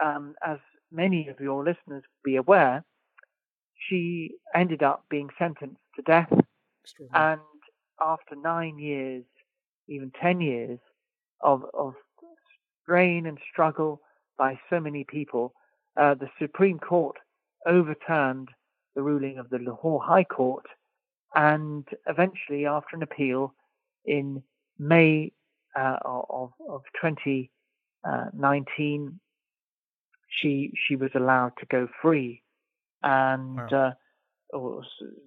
[0.05, 0.59] um, as
[0.91, 2.85] many of your listeners be aware,
[3.89, 6.33] she ended up being sentenced to death.
[7.15, 7.41] And
[8.01, 9.25] after nine years,
[9.89, 10.79] even ten years
[11.41, 11.95] of, of
[12.83, 14.01] strain and struggle
[14.39, 15.55] by so many people,
[15.97, 17.17] uh, the Supreme Court
[17.67, 18.49] overturned
[18.95, 20.65] the ruling of the Lahore High Court,
[21.35, 23.55] and eventually, after an appeal
[24.05, 24.43] in
[24.79, 25.33] May
[25.77, 29.21] uh, of, of 2019,
[30.29, 32.43] she she was allowed to go free,
[33.03, 33.73] and Wow.
[33.73, 33.93] uh,
[34.53, 34.83] or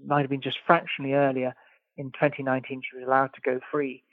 [0.05, 1.53] might have been just fractionally earlier
[1.97, 4.03] in 2019 she was allowed to go free,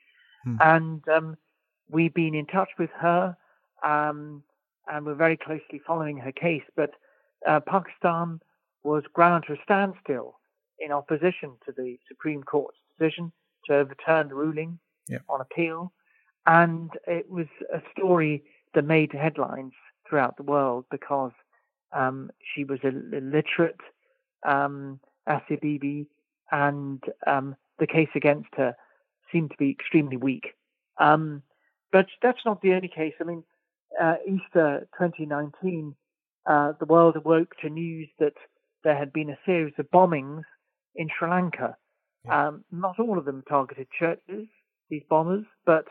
[0.45, 0.57] Hmm.
[0.61, 1.37] and um,
[1.89, 3.37] we've been in touch with her
[3.85, 4.43] um,
[4.89, 6.63] and we're very closely following her case.
[6.77, 6.91] But
[7.47, 8.41] uh, Pakistan
[8.83, 10.41] was ground to a standstill
[10.81, 13.33] in opposition to the Supreme Court's decision
[13.67, 14.79] to overturn the ruling
[15.29, 15.93] on appeal.
[16.47, 18.43] And it was a story
[18.75, 19.73] that made headlines
[20.09, 21.33] throughout the world because
[21.93, 23.81] um, she was illiterate,
[24.45, 26.07] um, Asia Bibi,
[26.51, 28.75] and um, the case against her
[29.31, 30.55] seemed to be extremely weak.
[30.99, 31.43] Um,
[31.91, 33.15] but that's not the only case.
[33.21, 33.45] I mean,
[34.01, 35.95] uh, Easter 2019,
[36.47, 38.35] uh, the world awoke to news that
[38.85, 40.43] there had been a series of bombings
[40.95, 41.77] in Sri Lanka.
[42.25, 42.49] Yeah.
[42.49, 44.47] Um, not all of them targeted churches,
[44.89, 45.87] these bombers, but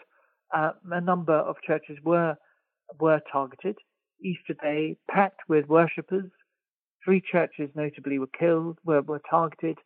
[0.56, 2.36] uh, a number of churches were
[3.00, 3.78] were targeted.
[4.24, 6.30] Easter Day, packed with worshippers.
[7.04, 9.78] Three churches, notably, were killed, were, were targeted.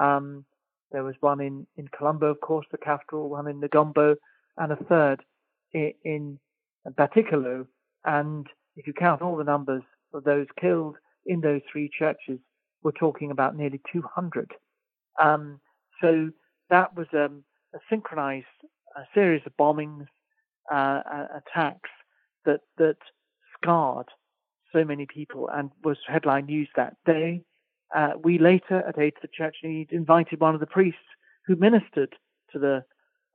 [0.00, 0.44] Um,
[0.90, 4.16] there was one in, in Colombo, of course, the capital, one in Negombo,
[4.56, 5.22] and a third
[5.72, 6.38] in, in.
[8.04, 8.46] And
[8.76, 10.96] if you count all the numbers of those killed
[11.26, 12.38] in those three churches,
[12.82, 14.50] we're talking about nearly 200.
[15.22, 15.60] Um,
[16.00, 16.30] so
[16.70, 17.44] that was um,
[17.74, 18.46] a synchronized
[18.96, 20.06] a series of bombings,
[20.72, 21.00] uh,
[21.36, 21.90] attacks
[22.44, 22.96] that that
[23.54, 24.06] scarred
[24.72, 27.42] so many people and was headline news that day.
[27.94, 31.00] Uh, we later, at Aid to the Church Need, invited one of the priests
[31.46, 32.14] who ministered
[32.52, 32.84] to the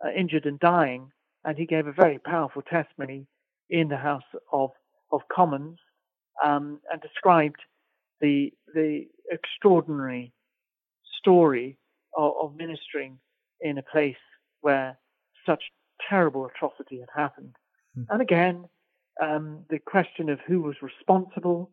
[0.03, 1.11] uh, injured and dying,
[1.43, 3.27] and he gave a very powerful testimony
[3.69, 4.71] in the House of
[5.11, 5.77] of Commons
[6.43, 7.61] um, and described
[8.21, 10.33] the the extraordinary
[11.19, 11.77] story
[12.15, 13.19] of, of ministering
[13.61, 14.15] in a place
[14.61, 14.97] where
[15.45, 15.63] such
[16.09, 17.55] terrible atrocity had happened.
[17.97, 18.05] Mm.
[18.09, 18.65] And again,
[19.21, 21.71] um, the question of who was responsible,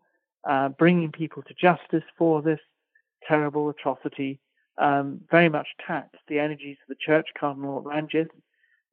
[0.48, 2.60] uh, bringing people to justice for this
[3.26, 4.38] terrible atrocity,
[4.78, 7.28] um, very much tapped the energies of the church.
[7.38, 8.28] Cardinal Ranjith,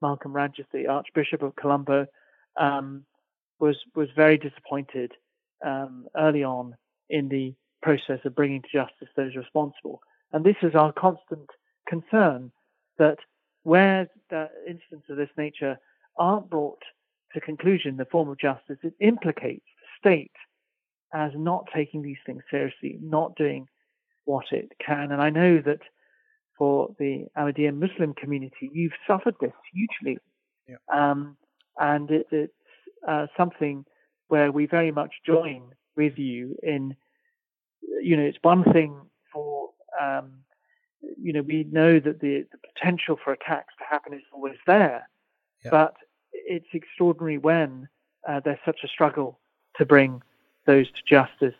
[0.02, 2.06] Malcolm Ranjith, the Archbishop of Colombo,
[2.60, 3.04] um,
[3.60, 5.12] was was very disappointed
[5.66, 6.76] um, early on
[7.10, 10.02] in the process of bringing to justice those responsible.
[10.34, 11.50] And this is our constant
[11.88, 12.52] concern
[12.98, 13.18] that
[13.64, 15.78] where the incidents of this nature
[16.18, 16.82] aren't brought
[17.34, 20.32] to conclusion the form of justice, it implicates the state
[21.14, 23.68] as not taking these things seriously, not doing
[24.26, 25.12] what it can.
[25.12, 25.82] And I know that
[26.58, 30.18] for the Ahmadiyya Muslim community, you've suffered this hugely.
[30.68, 30.76] Yeah.
[30.94, 31.38] Um,
[31.80, 32.54] and it, it's
[33.08, 33.86] uh, something
[34.28, 35.64] where we very much join
[35.98, 36.96] with you in,
[38.02, 38.96] you know, it's one thing
[39.34, 40.32] for um,
[41.22, 45.10] you know, we know that the, the potential for attacks to happen is always there,
[45.70, 45.96] but
[46.52, 47.88] it's extraordinary when
[48.28, 49.40] uh, there's such a struggle
[49.78, 50.22] to bring
[50.66, 51.60] those to justice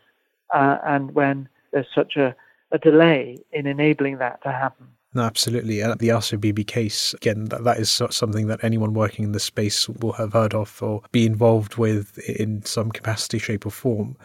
[0.54, 2.36] uh, and when there's such a,
[2.72, 4.86] a delay in enabling that to happen.
[5.14, 5.80] No, absolutely.
[5.80, 9.88] And the Bibi case, again, that, that is something that anyone working in the space
[9.88, 14.16] will have heard of or be involved with in some capacity, shape, or form.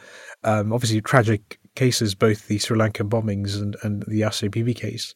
[0.45, 5.13] Um, obviously, tragic cases, both the Sri Lankan bombings and, and the Bibi case.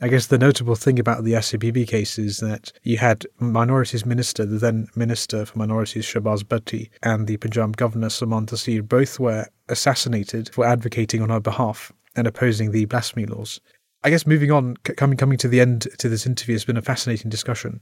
[0.00, 4.46] I guess the notable thing about the Bibi case is that you had Minorities Minister,
[4.46, 9.46] the then Minister for Minorities Shahbaz Bhatti, and the Punjab Governor Salmaan Taseer both were
[9.68, 13.60] assassinated for advocating on her behalf and opposing the blasphemy laws.
[14.04, 16.82] I guess moving on, coming coming to the end to this interview has been a
[16.82, 17.80] fascinating discussion.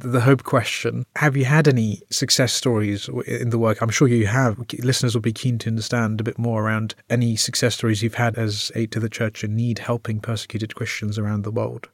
[0.00, 3.82] The hope question: Have you had any success stories in the work?
[3.82, 4.58] I'm sure you have.
[4.78, 8.36] Listeners will be keen to understand a bit more around any success stories you've had
[8.36, 11.88] as aid to the church in need, helping persecuted Christians around the world.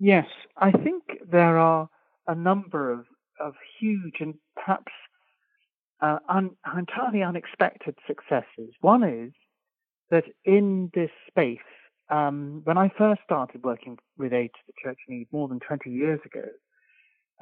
[0.00, 1.88] Yes, I think there are
[2.26, 3.06] a number of
[3.38, 4.92] of huge and perhaps
[6.00, 8.74] uh, un, entirely unexpected successes.
[8.80, 9.32] One is
[10.10, 11.58] that in this space
[12.10, 15.88] um, when I first started working with Aid to the Church Need more than 20
[15.88, 16.44] years ago,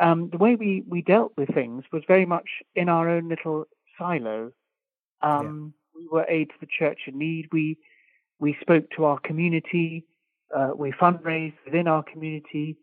[0.00, 3.66] um, the way we, we dealt with things was very much in our own little
[3.98, 4.52] silo.
[5.22, 6.00] Um, yeah.
[6.00, 7.48] We were Aid to the Church in Need.
[7.52, 7.78] We
[8.38, 10.06] we spoke to our community.
[10.56, 12.78] Uh, we fundraised within our community,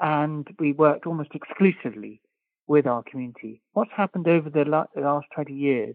[0.00, 2.22] and we worked almost exclusively
[2.66, 3.60] with our community.
[3.74, 5.94] What's happened over the, la- the last 20 years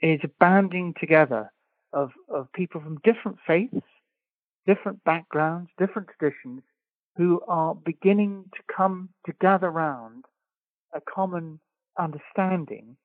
[0.00, 1.52] is a banding together
[1.92, 3.74] of, of people from different faiths,
[4.66, 6.62] different backgrounds, different traditions,
[7.16, 10.24] who are beginning to come to gather round
[10.94, 11.60] a common
[11.98, 12.96] understanding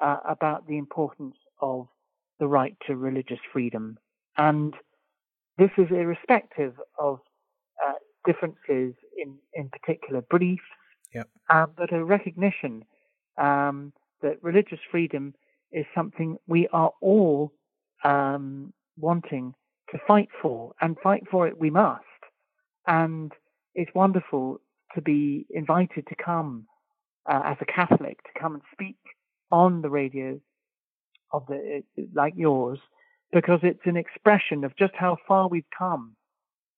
[0.00, 1.86] uh, about the importance of
[2.40, 3.96] the right to religious freedom.
[4.36, 4.74] And
[5.56, 7.20] this is irrespective of
[7.84, 7.92] uh,
[8.26, 10.62] differences in, in particular beliefs,
[11.14, 11.28] yep.
[11.48, 12.84] uh, but a recognition
[13.38, 13.92] um,
[14.22, 15.34] that religious freedom
[15.72, 17.52] is something we are all
[18.04, 19.54] um, wanting
[19.90, 22.02] to fight for, and fight for it we must.
[22.86, 23.32] And
[23.74, 24.60] it's wonderful
[24.94, 26.66] to be invited to come
[27.26, 28.98] uh, as a Catholic to come and speak
[29.50, 30.38] on the radio
[31.32, 31.82] of the
[32.14, 32.78] like yours
[33.32, 36.14] because it's an expression of just how far we've come,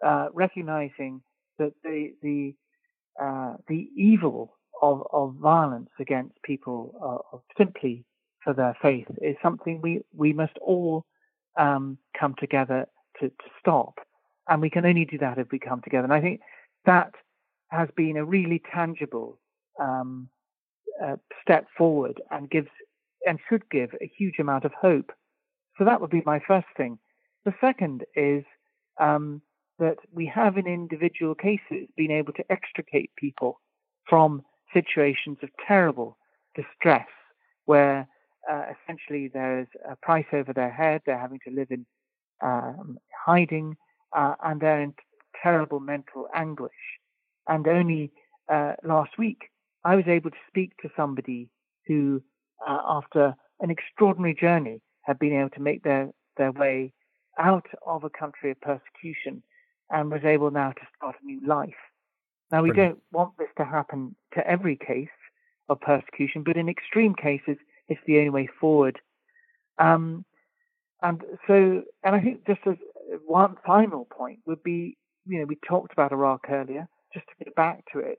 [0.04, 1.20] uh, recognizing
[1.58, 2.54] that the the
[3.20, 6.94] uh, the evil of, of violence against people
[7.34, 8.04] uh, simply
[8.44, 11.04] for their faith is something we, we must all
[11.58, 12.86] um, come together
[13.20, 13.94] to, to stop.
[14.48, 16.04] And we can only do that if we come together.
[16.04, 16.40] And I think
[16.86, 17.12] that
[17.68, 19.38] has been a really tangible
[19.80, 20.28] um,
[21.04, 22.68] uh, step forward and gives
[23.26, 25.10] and should give a huge amount of hope.
[25.76, 26.98] So that would be my first thing.
[27.44, 28.44] The second is
[29.00, 29.42] um,
[29.78, 33.60] that we have in individual cases been able to extricate people
[34.08, 36.16] from situations of terrible
[36.54, 37.06] distress
[37.66, 38.08] where
[38.50, 41.84] uh, essentially there's a price over their head, they're having to live in
[42.42, 43.76] um, hiding,
[44.16, 44.94] uh, and they're in
[45.46, 46.82] terrible mental anguish.
[47.46, 48.10] And only
[48.52, 49.50] uh, last week,
[49.84, 51.48] I was able to speak to somebody
[51.86, 52.22] who,
[52.68, 56.92] uh, after an extraordinary journey, had been able to make their, their way
[57.38, 59.42] out of a country of persecution
[59.90, 61.82] and was able now to start a new life.
[62.50, 62.94] Now, we Brilliant.
[62.94, 65.08] don't want this to happen to every case
[65.68, 67.56] of persecution, but in extreme cases,
[67.88, 68.98] it's the only way forward.
[69.78, 70.24] Um,
[71.02, 72.76] and so, and I think just as
[73.26, 77.54] one final point would be, you know, we talked about Iraq earlier, just to get
[77.54, 78.18] back to it.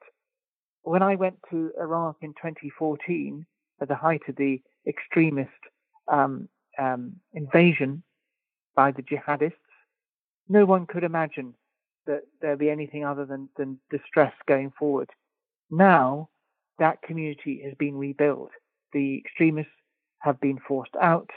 [0.84, 3.46] When I went to Iraq in 2014,
[3.82, 5.52] at the height of the extremist
[6.08, 6.48] um,
[6.80, 8.04] um, invasion
[8.76, 9.54] by the jihadists,
[10.50, 11.54] no one could imagine
[12.06, 15.10] that there'd be anything other than, than distress going forward.
[15.70, 16.30] Now,
[16.80, 18.52] that community has been rebuilt.
[18.94, 19.72] The extremists
[20.20, 21.30] have been forced out.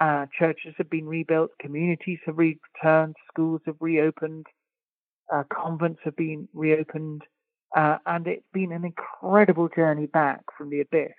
[0.00, 1.50] Uh, churches have been rebuilt.
[1.60, 3.16] Communities have returned.
[3.32, 4.46] Schools have reopened.
[5.32, 7.22] Uh, convents have been reopened.
[7.74, 11.12] Uh, and it's been an incredible journey back from the abyss.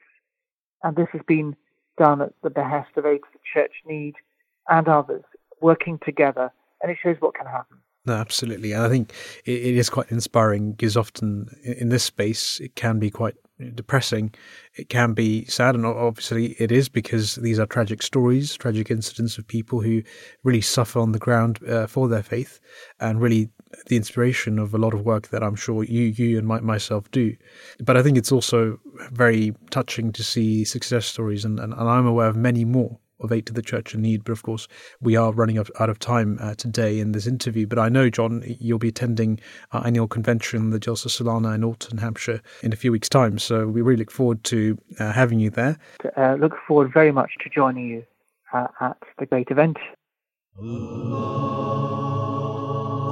[0.83, 1.55] And this has been
[1.97, 4.15] done at the behest of Aid for Church Need
[4.69, 5.23] and others
[5.61, 6.51] working together.
[6.81, 7.77] And it shows what can happen.
[8.05, 8.73] No, absolutely.
[8.73, 9.13] And I think
[9.45, 13.35] it, it is quite inspiring because often in this space, it can be quite
[13.75, 14.33] depressing.
[14.75, 19.37] It can be sad, and obviously it is because these are tragic stories, tragic incidents
[19.37, 20.03] of people who
[20.43, 22.59] really suffer on the ground uh, for their faith,
[22.99, 23.49] and really
[23.87, 27.09] the inspiration of a lot of work that I'm sure you, you and my, myself
[27.11, 27.35] do.
[27.79, 28.79] But I think it's also
[29.11, 33.31] very touching to see success stories, and, and, and I'm aware of many more of
[33.31, 34.23] Aid to the Church in Need.
[34.23, 34.67] But of course,
[35.01, 37.65] we are running out of time uh, today in this interview.
[37.65, 39.39] But I know, John, you'll be attending
[39.71, 43.39] our annual convention, the Jalsa Salana in Alton, Hampshire, in a few weeks' time.
[43.39, 45.77] So we really look forward to uh, having you there.
[46.17, 48.03] Uh, look forward very much to joining you
[48.53, 49.77] uh, at the great event.
[50.59, 52.22] Allah.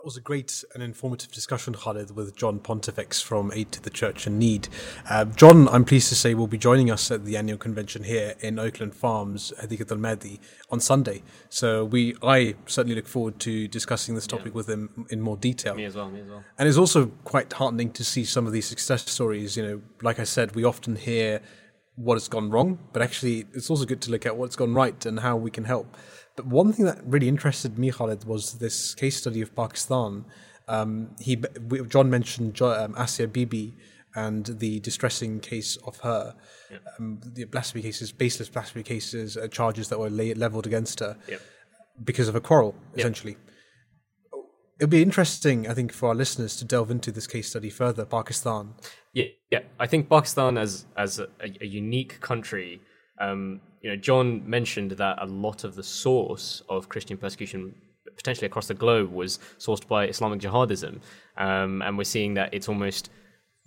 [0.00, 3.90] That was a great and informative discussion, Khalid, with John Pontifex from Aid to the
[3.90, 4.70] Church in Need.
[5.10, 8.34] Uh, John, I'm pleased to say, will be joining us at the annual convention here
[8.40, 10.40] in Oakland Farms, Hadiqat al Mahdi,
[10.70, 11.22] on Sunday.
[11.50, 14.52] So we, I certainly look forward to discussing this topic yeah.
[14.52, 15.74] with him in more detail.
[15.74, 16.44] Me as well, me as well.
[16.58, 19.54] And it's also quite heartening to see some of these success stories.
[19.54, 21.42] You know, like I said, we often hear
[22.00, 25.04] what has gone wrong, but actually, it's also good to look at what's gone right
[25.04, 25.96] and how we can help.
[26.36, 30.24] But one thing that really interested me, Khalid, was this case study of Pakistan.
[30.68, 31.36] Um, he,
[31.88, 33.76] John mentioned um, Asia Bibi
[34.14, 36.34] and the distressing case of her,
[36.70, 36.82] yep.
[36.98, 41.40] um, the blasphemy cases, baseless blasphemy cases, uh, charges that were leveled against her yep.
[42.02, 43.36] because of a quarrel, essentially.
[44.80, 44.88] Yep.
[44.88, 48.04] It'll be interesting, I think, for our listeners to delve into this case study further.
[48.04, 48.74] Pakistan.
[49.12, 49.60] Yeah, yeah.
[49.78, 51.28] I think Pakistan as as a,
[51.60, 52.80] a unique country
[53.20, 57.74] um, you know, John mentioned that a lot of the source of Christian persecution
[58.16, 61.00] potentially across the globe was sourced by Islamic jihadism,
[61.36, 63.10] um, and we're seeing that it's almost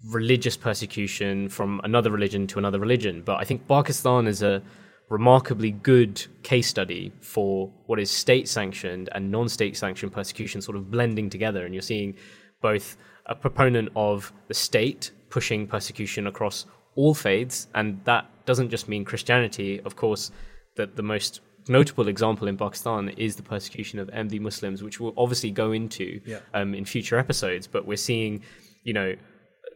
[0.10, 3.22] religious persecution from another religion to another religion.
[3.24, 4.62] But I think Pakistan is a
[5.10, 10.78] remarkably good case study for what is state sanctioned and non state sanctioned persecution sort
[10.78, 11.66] of blending together.
[11.66, 12.16] And you're seeing
[12.62, 18.88] both a proponent of the state pushing persecution across all faiths, and that doesn't just
[18.88, 19.82] mean Christianity.
[19.82, 20.32] Of course,
[20.76, 25.14] that the most notable example in Pakistan is the persecution of Ahmadi Muslims, which we'll
[25.18, 26.40] obviously go into yeah.
[26.54, 27.68] um, in future episodes.
[27.68, 28.44] But we're seeing,
[28.84, 29.16] you know,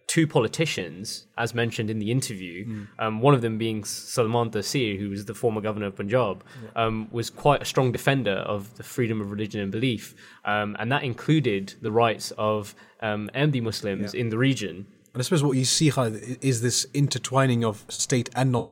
[0.07, 5.09] two politicians, as mentioned in the interview, um, one of them being Salman Taseer, who
[5.09, 6.43] was the former governor of Punjab,
[6.75, 10.91] um, was quite a strong defender of the freedom of religion and belief, um, and
[10.91, 14.87] that included the rights of um, Ahmadi Muslims in the region.
[15.13, 18.71] And I suppose what you see Khalid, is this intertwining of state and not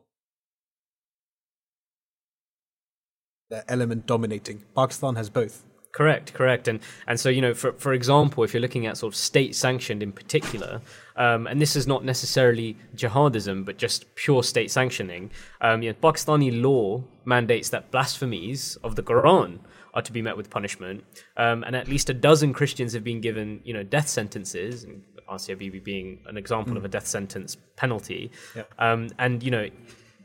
[3.50, 4.64] the element dominating.
[4.76, 5.64] Pakistan has both.
[5.96, 9.14] Correct, correct, and and so you know, for for example, if you're looking at sort
[9.14, 10.82] of state sanctioned in particular,
[11.16, 15.32] um, and this is not necessarily jihadism, but just pure state sanctioning.
[15.62, 19.60] Um, you know, Pakistani law mandates that blasphemies of the Quran
[19.94, 21.06] are to be met with punishment,
[21.38, 24.84] um, and at least a dozen Christians have been given you know death sentences.
[24.84, 25.02] And
[25.48, 28.32] Bibi being an example of a death sentence penalty,
[28.80, 29.70] um, and you know,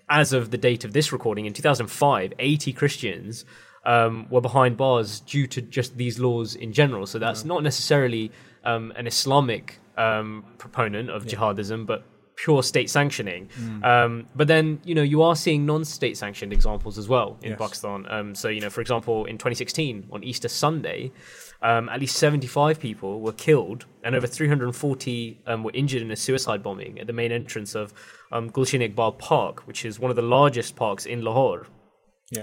[0.09, 3.45] as of the date of this recording in 2005, 80 Christians
[3.85, 7.07] um, were behind bars due to just these laws in general.
[7.07, 8.31] So that's not necessarily
[8.65, 12.05] um, an Islamic um, proponent of jihadism, but
[12.37, 13.49] pure state sanctioning.
[13.83, 17.59] Um, but then, you know, you are seeing non-state sanctioned examples as well in Yes.
[17.59, 18.07] Pakistan.
[18.09, 21.13] Um, so, you know, for example, in 2016 on Easter Sunday,
[21.61, 26.17] um, at least 75 people were killed and over 340 um, were injured in a
[26.17, 27.93] suicide bombing at the main entrance of
[28.33, 31.67] um, Gulshan Iqbal Park, which is one of the largest parks in Lahore.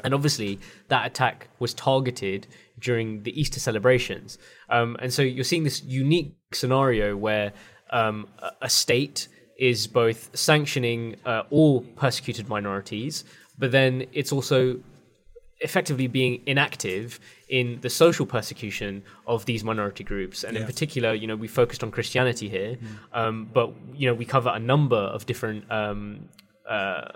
[0.03, 0.59] And obviously,
[0.89, 2.47] that attack was targeted
[2.79, 4.37] during the Easter celebrations.
[4.69, 7.53] Um, and so you're seeing this unique scenario where
[7.91, 8.27] um,
[8.61, 9.27] a- state
[9.57, 13.23] is both sanctioning uh, all persecuted minorities,
[13.57, 14.79] but then it's also
[15.59, 17.19] effectively being inactive
[17.49, 20.43] in the social persecution of these minority groups.
[20.43, 22.77] And in particular you know we focused on christianity here
[23.13, 26.29] um, but you know we cover a number of different um,
[26.69, 27.09] uh,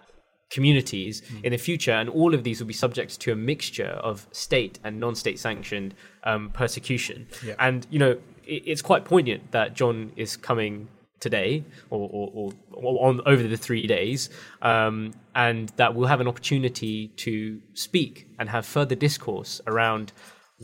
[0.51, 4.27] communities in the future and all of these will be subject to a mixture of
[4.31, 5.95] state and non-state sanctioned
[6.25, 7.27] um, persecution.
[7.43, 7.55] Yeah.
[7.59, 8.11] and you know
[8.45, 10.87] it, it's quite poignant that john is coming
[11.21, 14.29] today or, or, or, or on over the three days,
[14.61, 20.11] um, and that we'll have an opportunity to speak and have further discourse around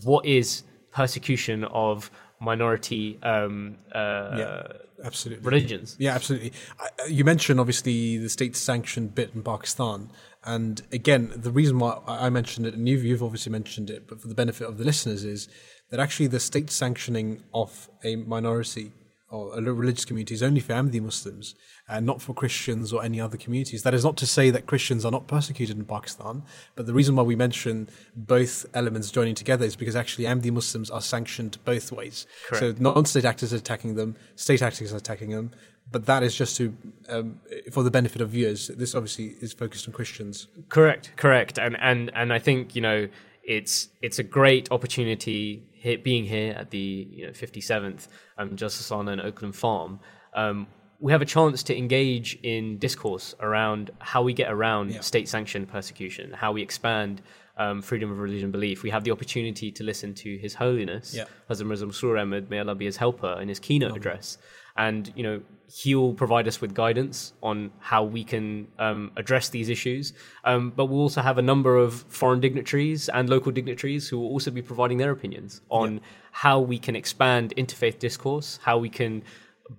[0.04, 2.12] what is persecution of
[2.42, 4.68] minority um, uh, Yeah,
[5.04, 5.46] absolutely.
[5.46, 5.96] religions.
[6.00, 6.54] Yeah, absolutely.
[6.80, 10.12] Uh, you mentioned obviously the state-sanctioned bit in Pakistan,
[10.44, 14.08] and again, the reason why I I mentioned it, and you've, you've obviously mentioned it,
[14.08, 15.48] but for the benefit of the listeners, is
[15.90, 18.92] that actually the state sanctioning of a minority
[19.30, 21.54] or a religious community is only for Ahmadi Muslims
[21.88, 23.84] and not for Christians or any other communities.
[23.84, 26.44] That is not to say that Christians are not persecuted in Pakistan,
[26.76, 30.90] but the reason why we mention both elements joining together is because actually Ahmadi Muslims
[30.90, 32.26] are sanctioned both ways.
[32.48, 32.78] Correct.
[32.78, 35.52] So non-state actors are attacking them, state actors are attacking them,
[35.92, 36.76] but that is just to
[37.10, 37.40] um,
[37.72, 38.68] for the benefit of viewers.
[38.68, 40.48] This obviously is focused on Christians.
[40.70, 43.08] Correct, correct, and and and I think you know
[43.44, 45.64] it's it's a great opportunity
[45.96, 48.08] being here at the you know 57th
[48.38, 50.00] um, Jalsa Salana and Oakland Farm.
[50.34, 50.68] Um,
[51.00, 56.34] we have a chance to engage in discourse around how we get around state-sanctioned persecution,
[56.34, 57.22] how we expand
[57.58, 58.84] um, freedom of religion and belief.
[58.84, 61.26] We have the opportunity to listen to His Holiness, Yeah.
[61.50, 64.38] Hazrat Mirza Masroor Ahmad, may Allah be his helper, in his keynote address.
[64.78, 65.42] And, you know,
[65.74, 70.14] he'll provide us with guidance on how we can um, address these issues.
[70.44, 74.28] Um, but we'll also have a number of foreign dignitaries and local dignitaries who will
[74.28, 76.00] also be providing their opinions on
[76.32, 79.24] how we can expand interfaith discourse, how we can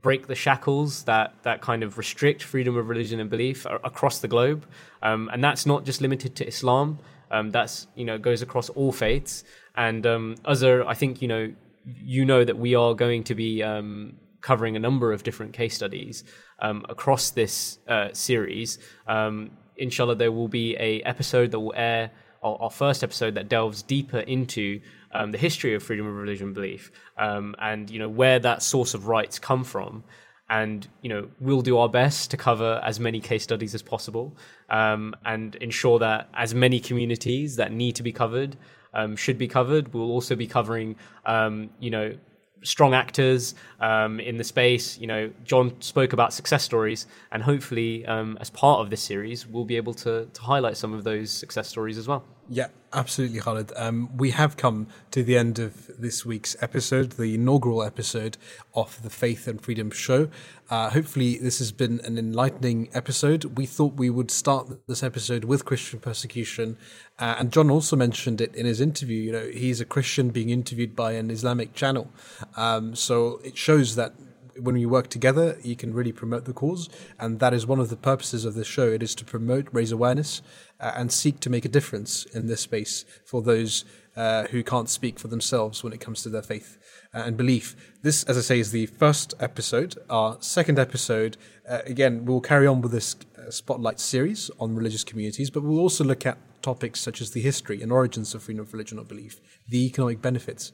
[0.03, 4.29] break the shackles that that kind of restrict freedom of religion and belief across the
[4.29, 4.67] globe,
[5.03, 6.99] um, and that's not just limited to Islam.
[7.31, 9.45] Um, that's you know goes across all faiths.
[9.77, 11.53] And um, I think you know
[11.85, 15.75] you know that we are going to be um, covering a number of different case
[15.75, 16.25] studies
[16.61, 18.79] um, across this uh, series.
[19.07, 22.11] Um, inshallah, there will be a episode that will air
[22.43, 24.81] our, our first episode that delves deeper into
[25.13, 28.95] um, the history of freedom of religion belief, um, and you know where that source
[28.95, 30.05] of rights come from.
[30.51, 34.35] And you know we'll do our best to cover as many case studies as possible,
[34.71, 38.57] um, and ensure that as many communities that need to be covered
[38.95, 39.93] um, should be covered.
[39.93, 40.97] We'll also be covering,
[41.27, 42.15] um, you know,
[42.63, 44.99] strong actors um, in the space.
[44.99, 49.47] You know, John spoke about success stories, and hopefully, um, as part of this series,
[49.47, 52.25] we'll be able to, to highlight some of those success stories as well.
[52.51, 53.73] Yeah, absolutely, Khalid.
[53.77, 58.39] Um, we have come to the end of this week's episode, the inaugural episode
[58.75, 60.31] of the Faith and Freedom Show.
[60.71, 63.59] Uh, hopefully, this has been an enlightening episode.
[63.59, 66.79] We thought we would start this episode with Christian persecution,
[67.19, 69.21] uh, and John also mentioned it in his interview.
[69.21, 72.11] You know, he's a Christian being interviewed by an Islamic channel,
[72.57, 74.15] um, so it shows that
[74.61, 76.89] when we work together, you can really promote the cause,
[77.19, 78.89] and that is one of the purposes of this show.
[78.89, 80.43] It is to promote, raise awareness,
[80.81, 83.85] uh, and seek to make a difference in this space for those
[84.17, 86.79] uh, who can't speak for themselves when it comes to their faith
[87.15, 87.77] uh, and belief.
[88.03, 89.95] This, as I say, is the first episode.
[90.11, 91.37] Our second episode,
[91.69, 95.79] uh, again, we'll carry on with this uh, spotlight series on religious communities, but we'll
[95.79, 99.05] also look at topics such as the history and origins of freedom of religion or
[99.05, 100.73] belief, the economic benefits,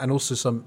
[0.00, 0.66] and also some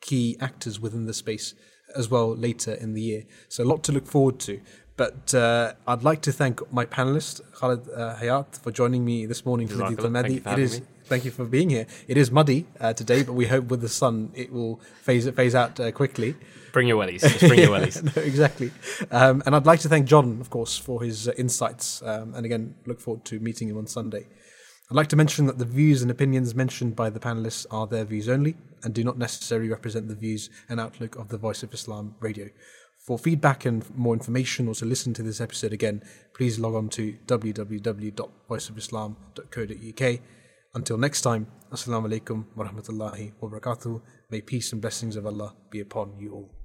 [0.00, 1.54] key actors within the space
[1.96, 3.24] as well later in the year.
[3.48, 4.60] So a lot to look forward to.
[4.96, 9.46] But uh, I'd like to thank my panelist Khalid uh, Hayat for joining me this
[9.46, 10.12] morning for the welcome.
[10.12, 10.86] Thank you for It me.
[11.04, 11.86] thank you for being here.
[12.08, 15.54] It is muddy uh, today, but we hope with the sun it will phase phase
[15.54, 16.34] out uh, quickly.
[16.72, 17.20] Bring your wellies.
[17.20, 18.02] Just bring your wellies.
[18.16, 18.72] No, exactly.
[19.12, 22.02] Um, and I'd like to thank John, of course, for his uh, insights.
[22.02, 24.26] Um, and again, look forward to meeting him on Sunday.
[24.90, 28.04] I'd like to mention that the views and opinions mentioned by the panelists are their
[28.04, 31.74] views only and do not necessarily represent the views and outlook of the Voice of
[31.74, 32.48] Islam radio.
[32.98, 36.02] For feedback and more information or to listen to this episode again,
[36.34, 40.20] please log on to www.voiceofislam.co.uk.
[40.74, 44.02] Until next time, Assalamu alaikum wa rahmatullahi wa barakatuh.
[44.30, 46.57] May peace and blessings of Allah be upon you all.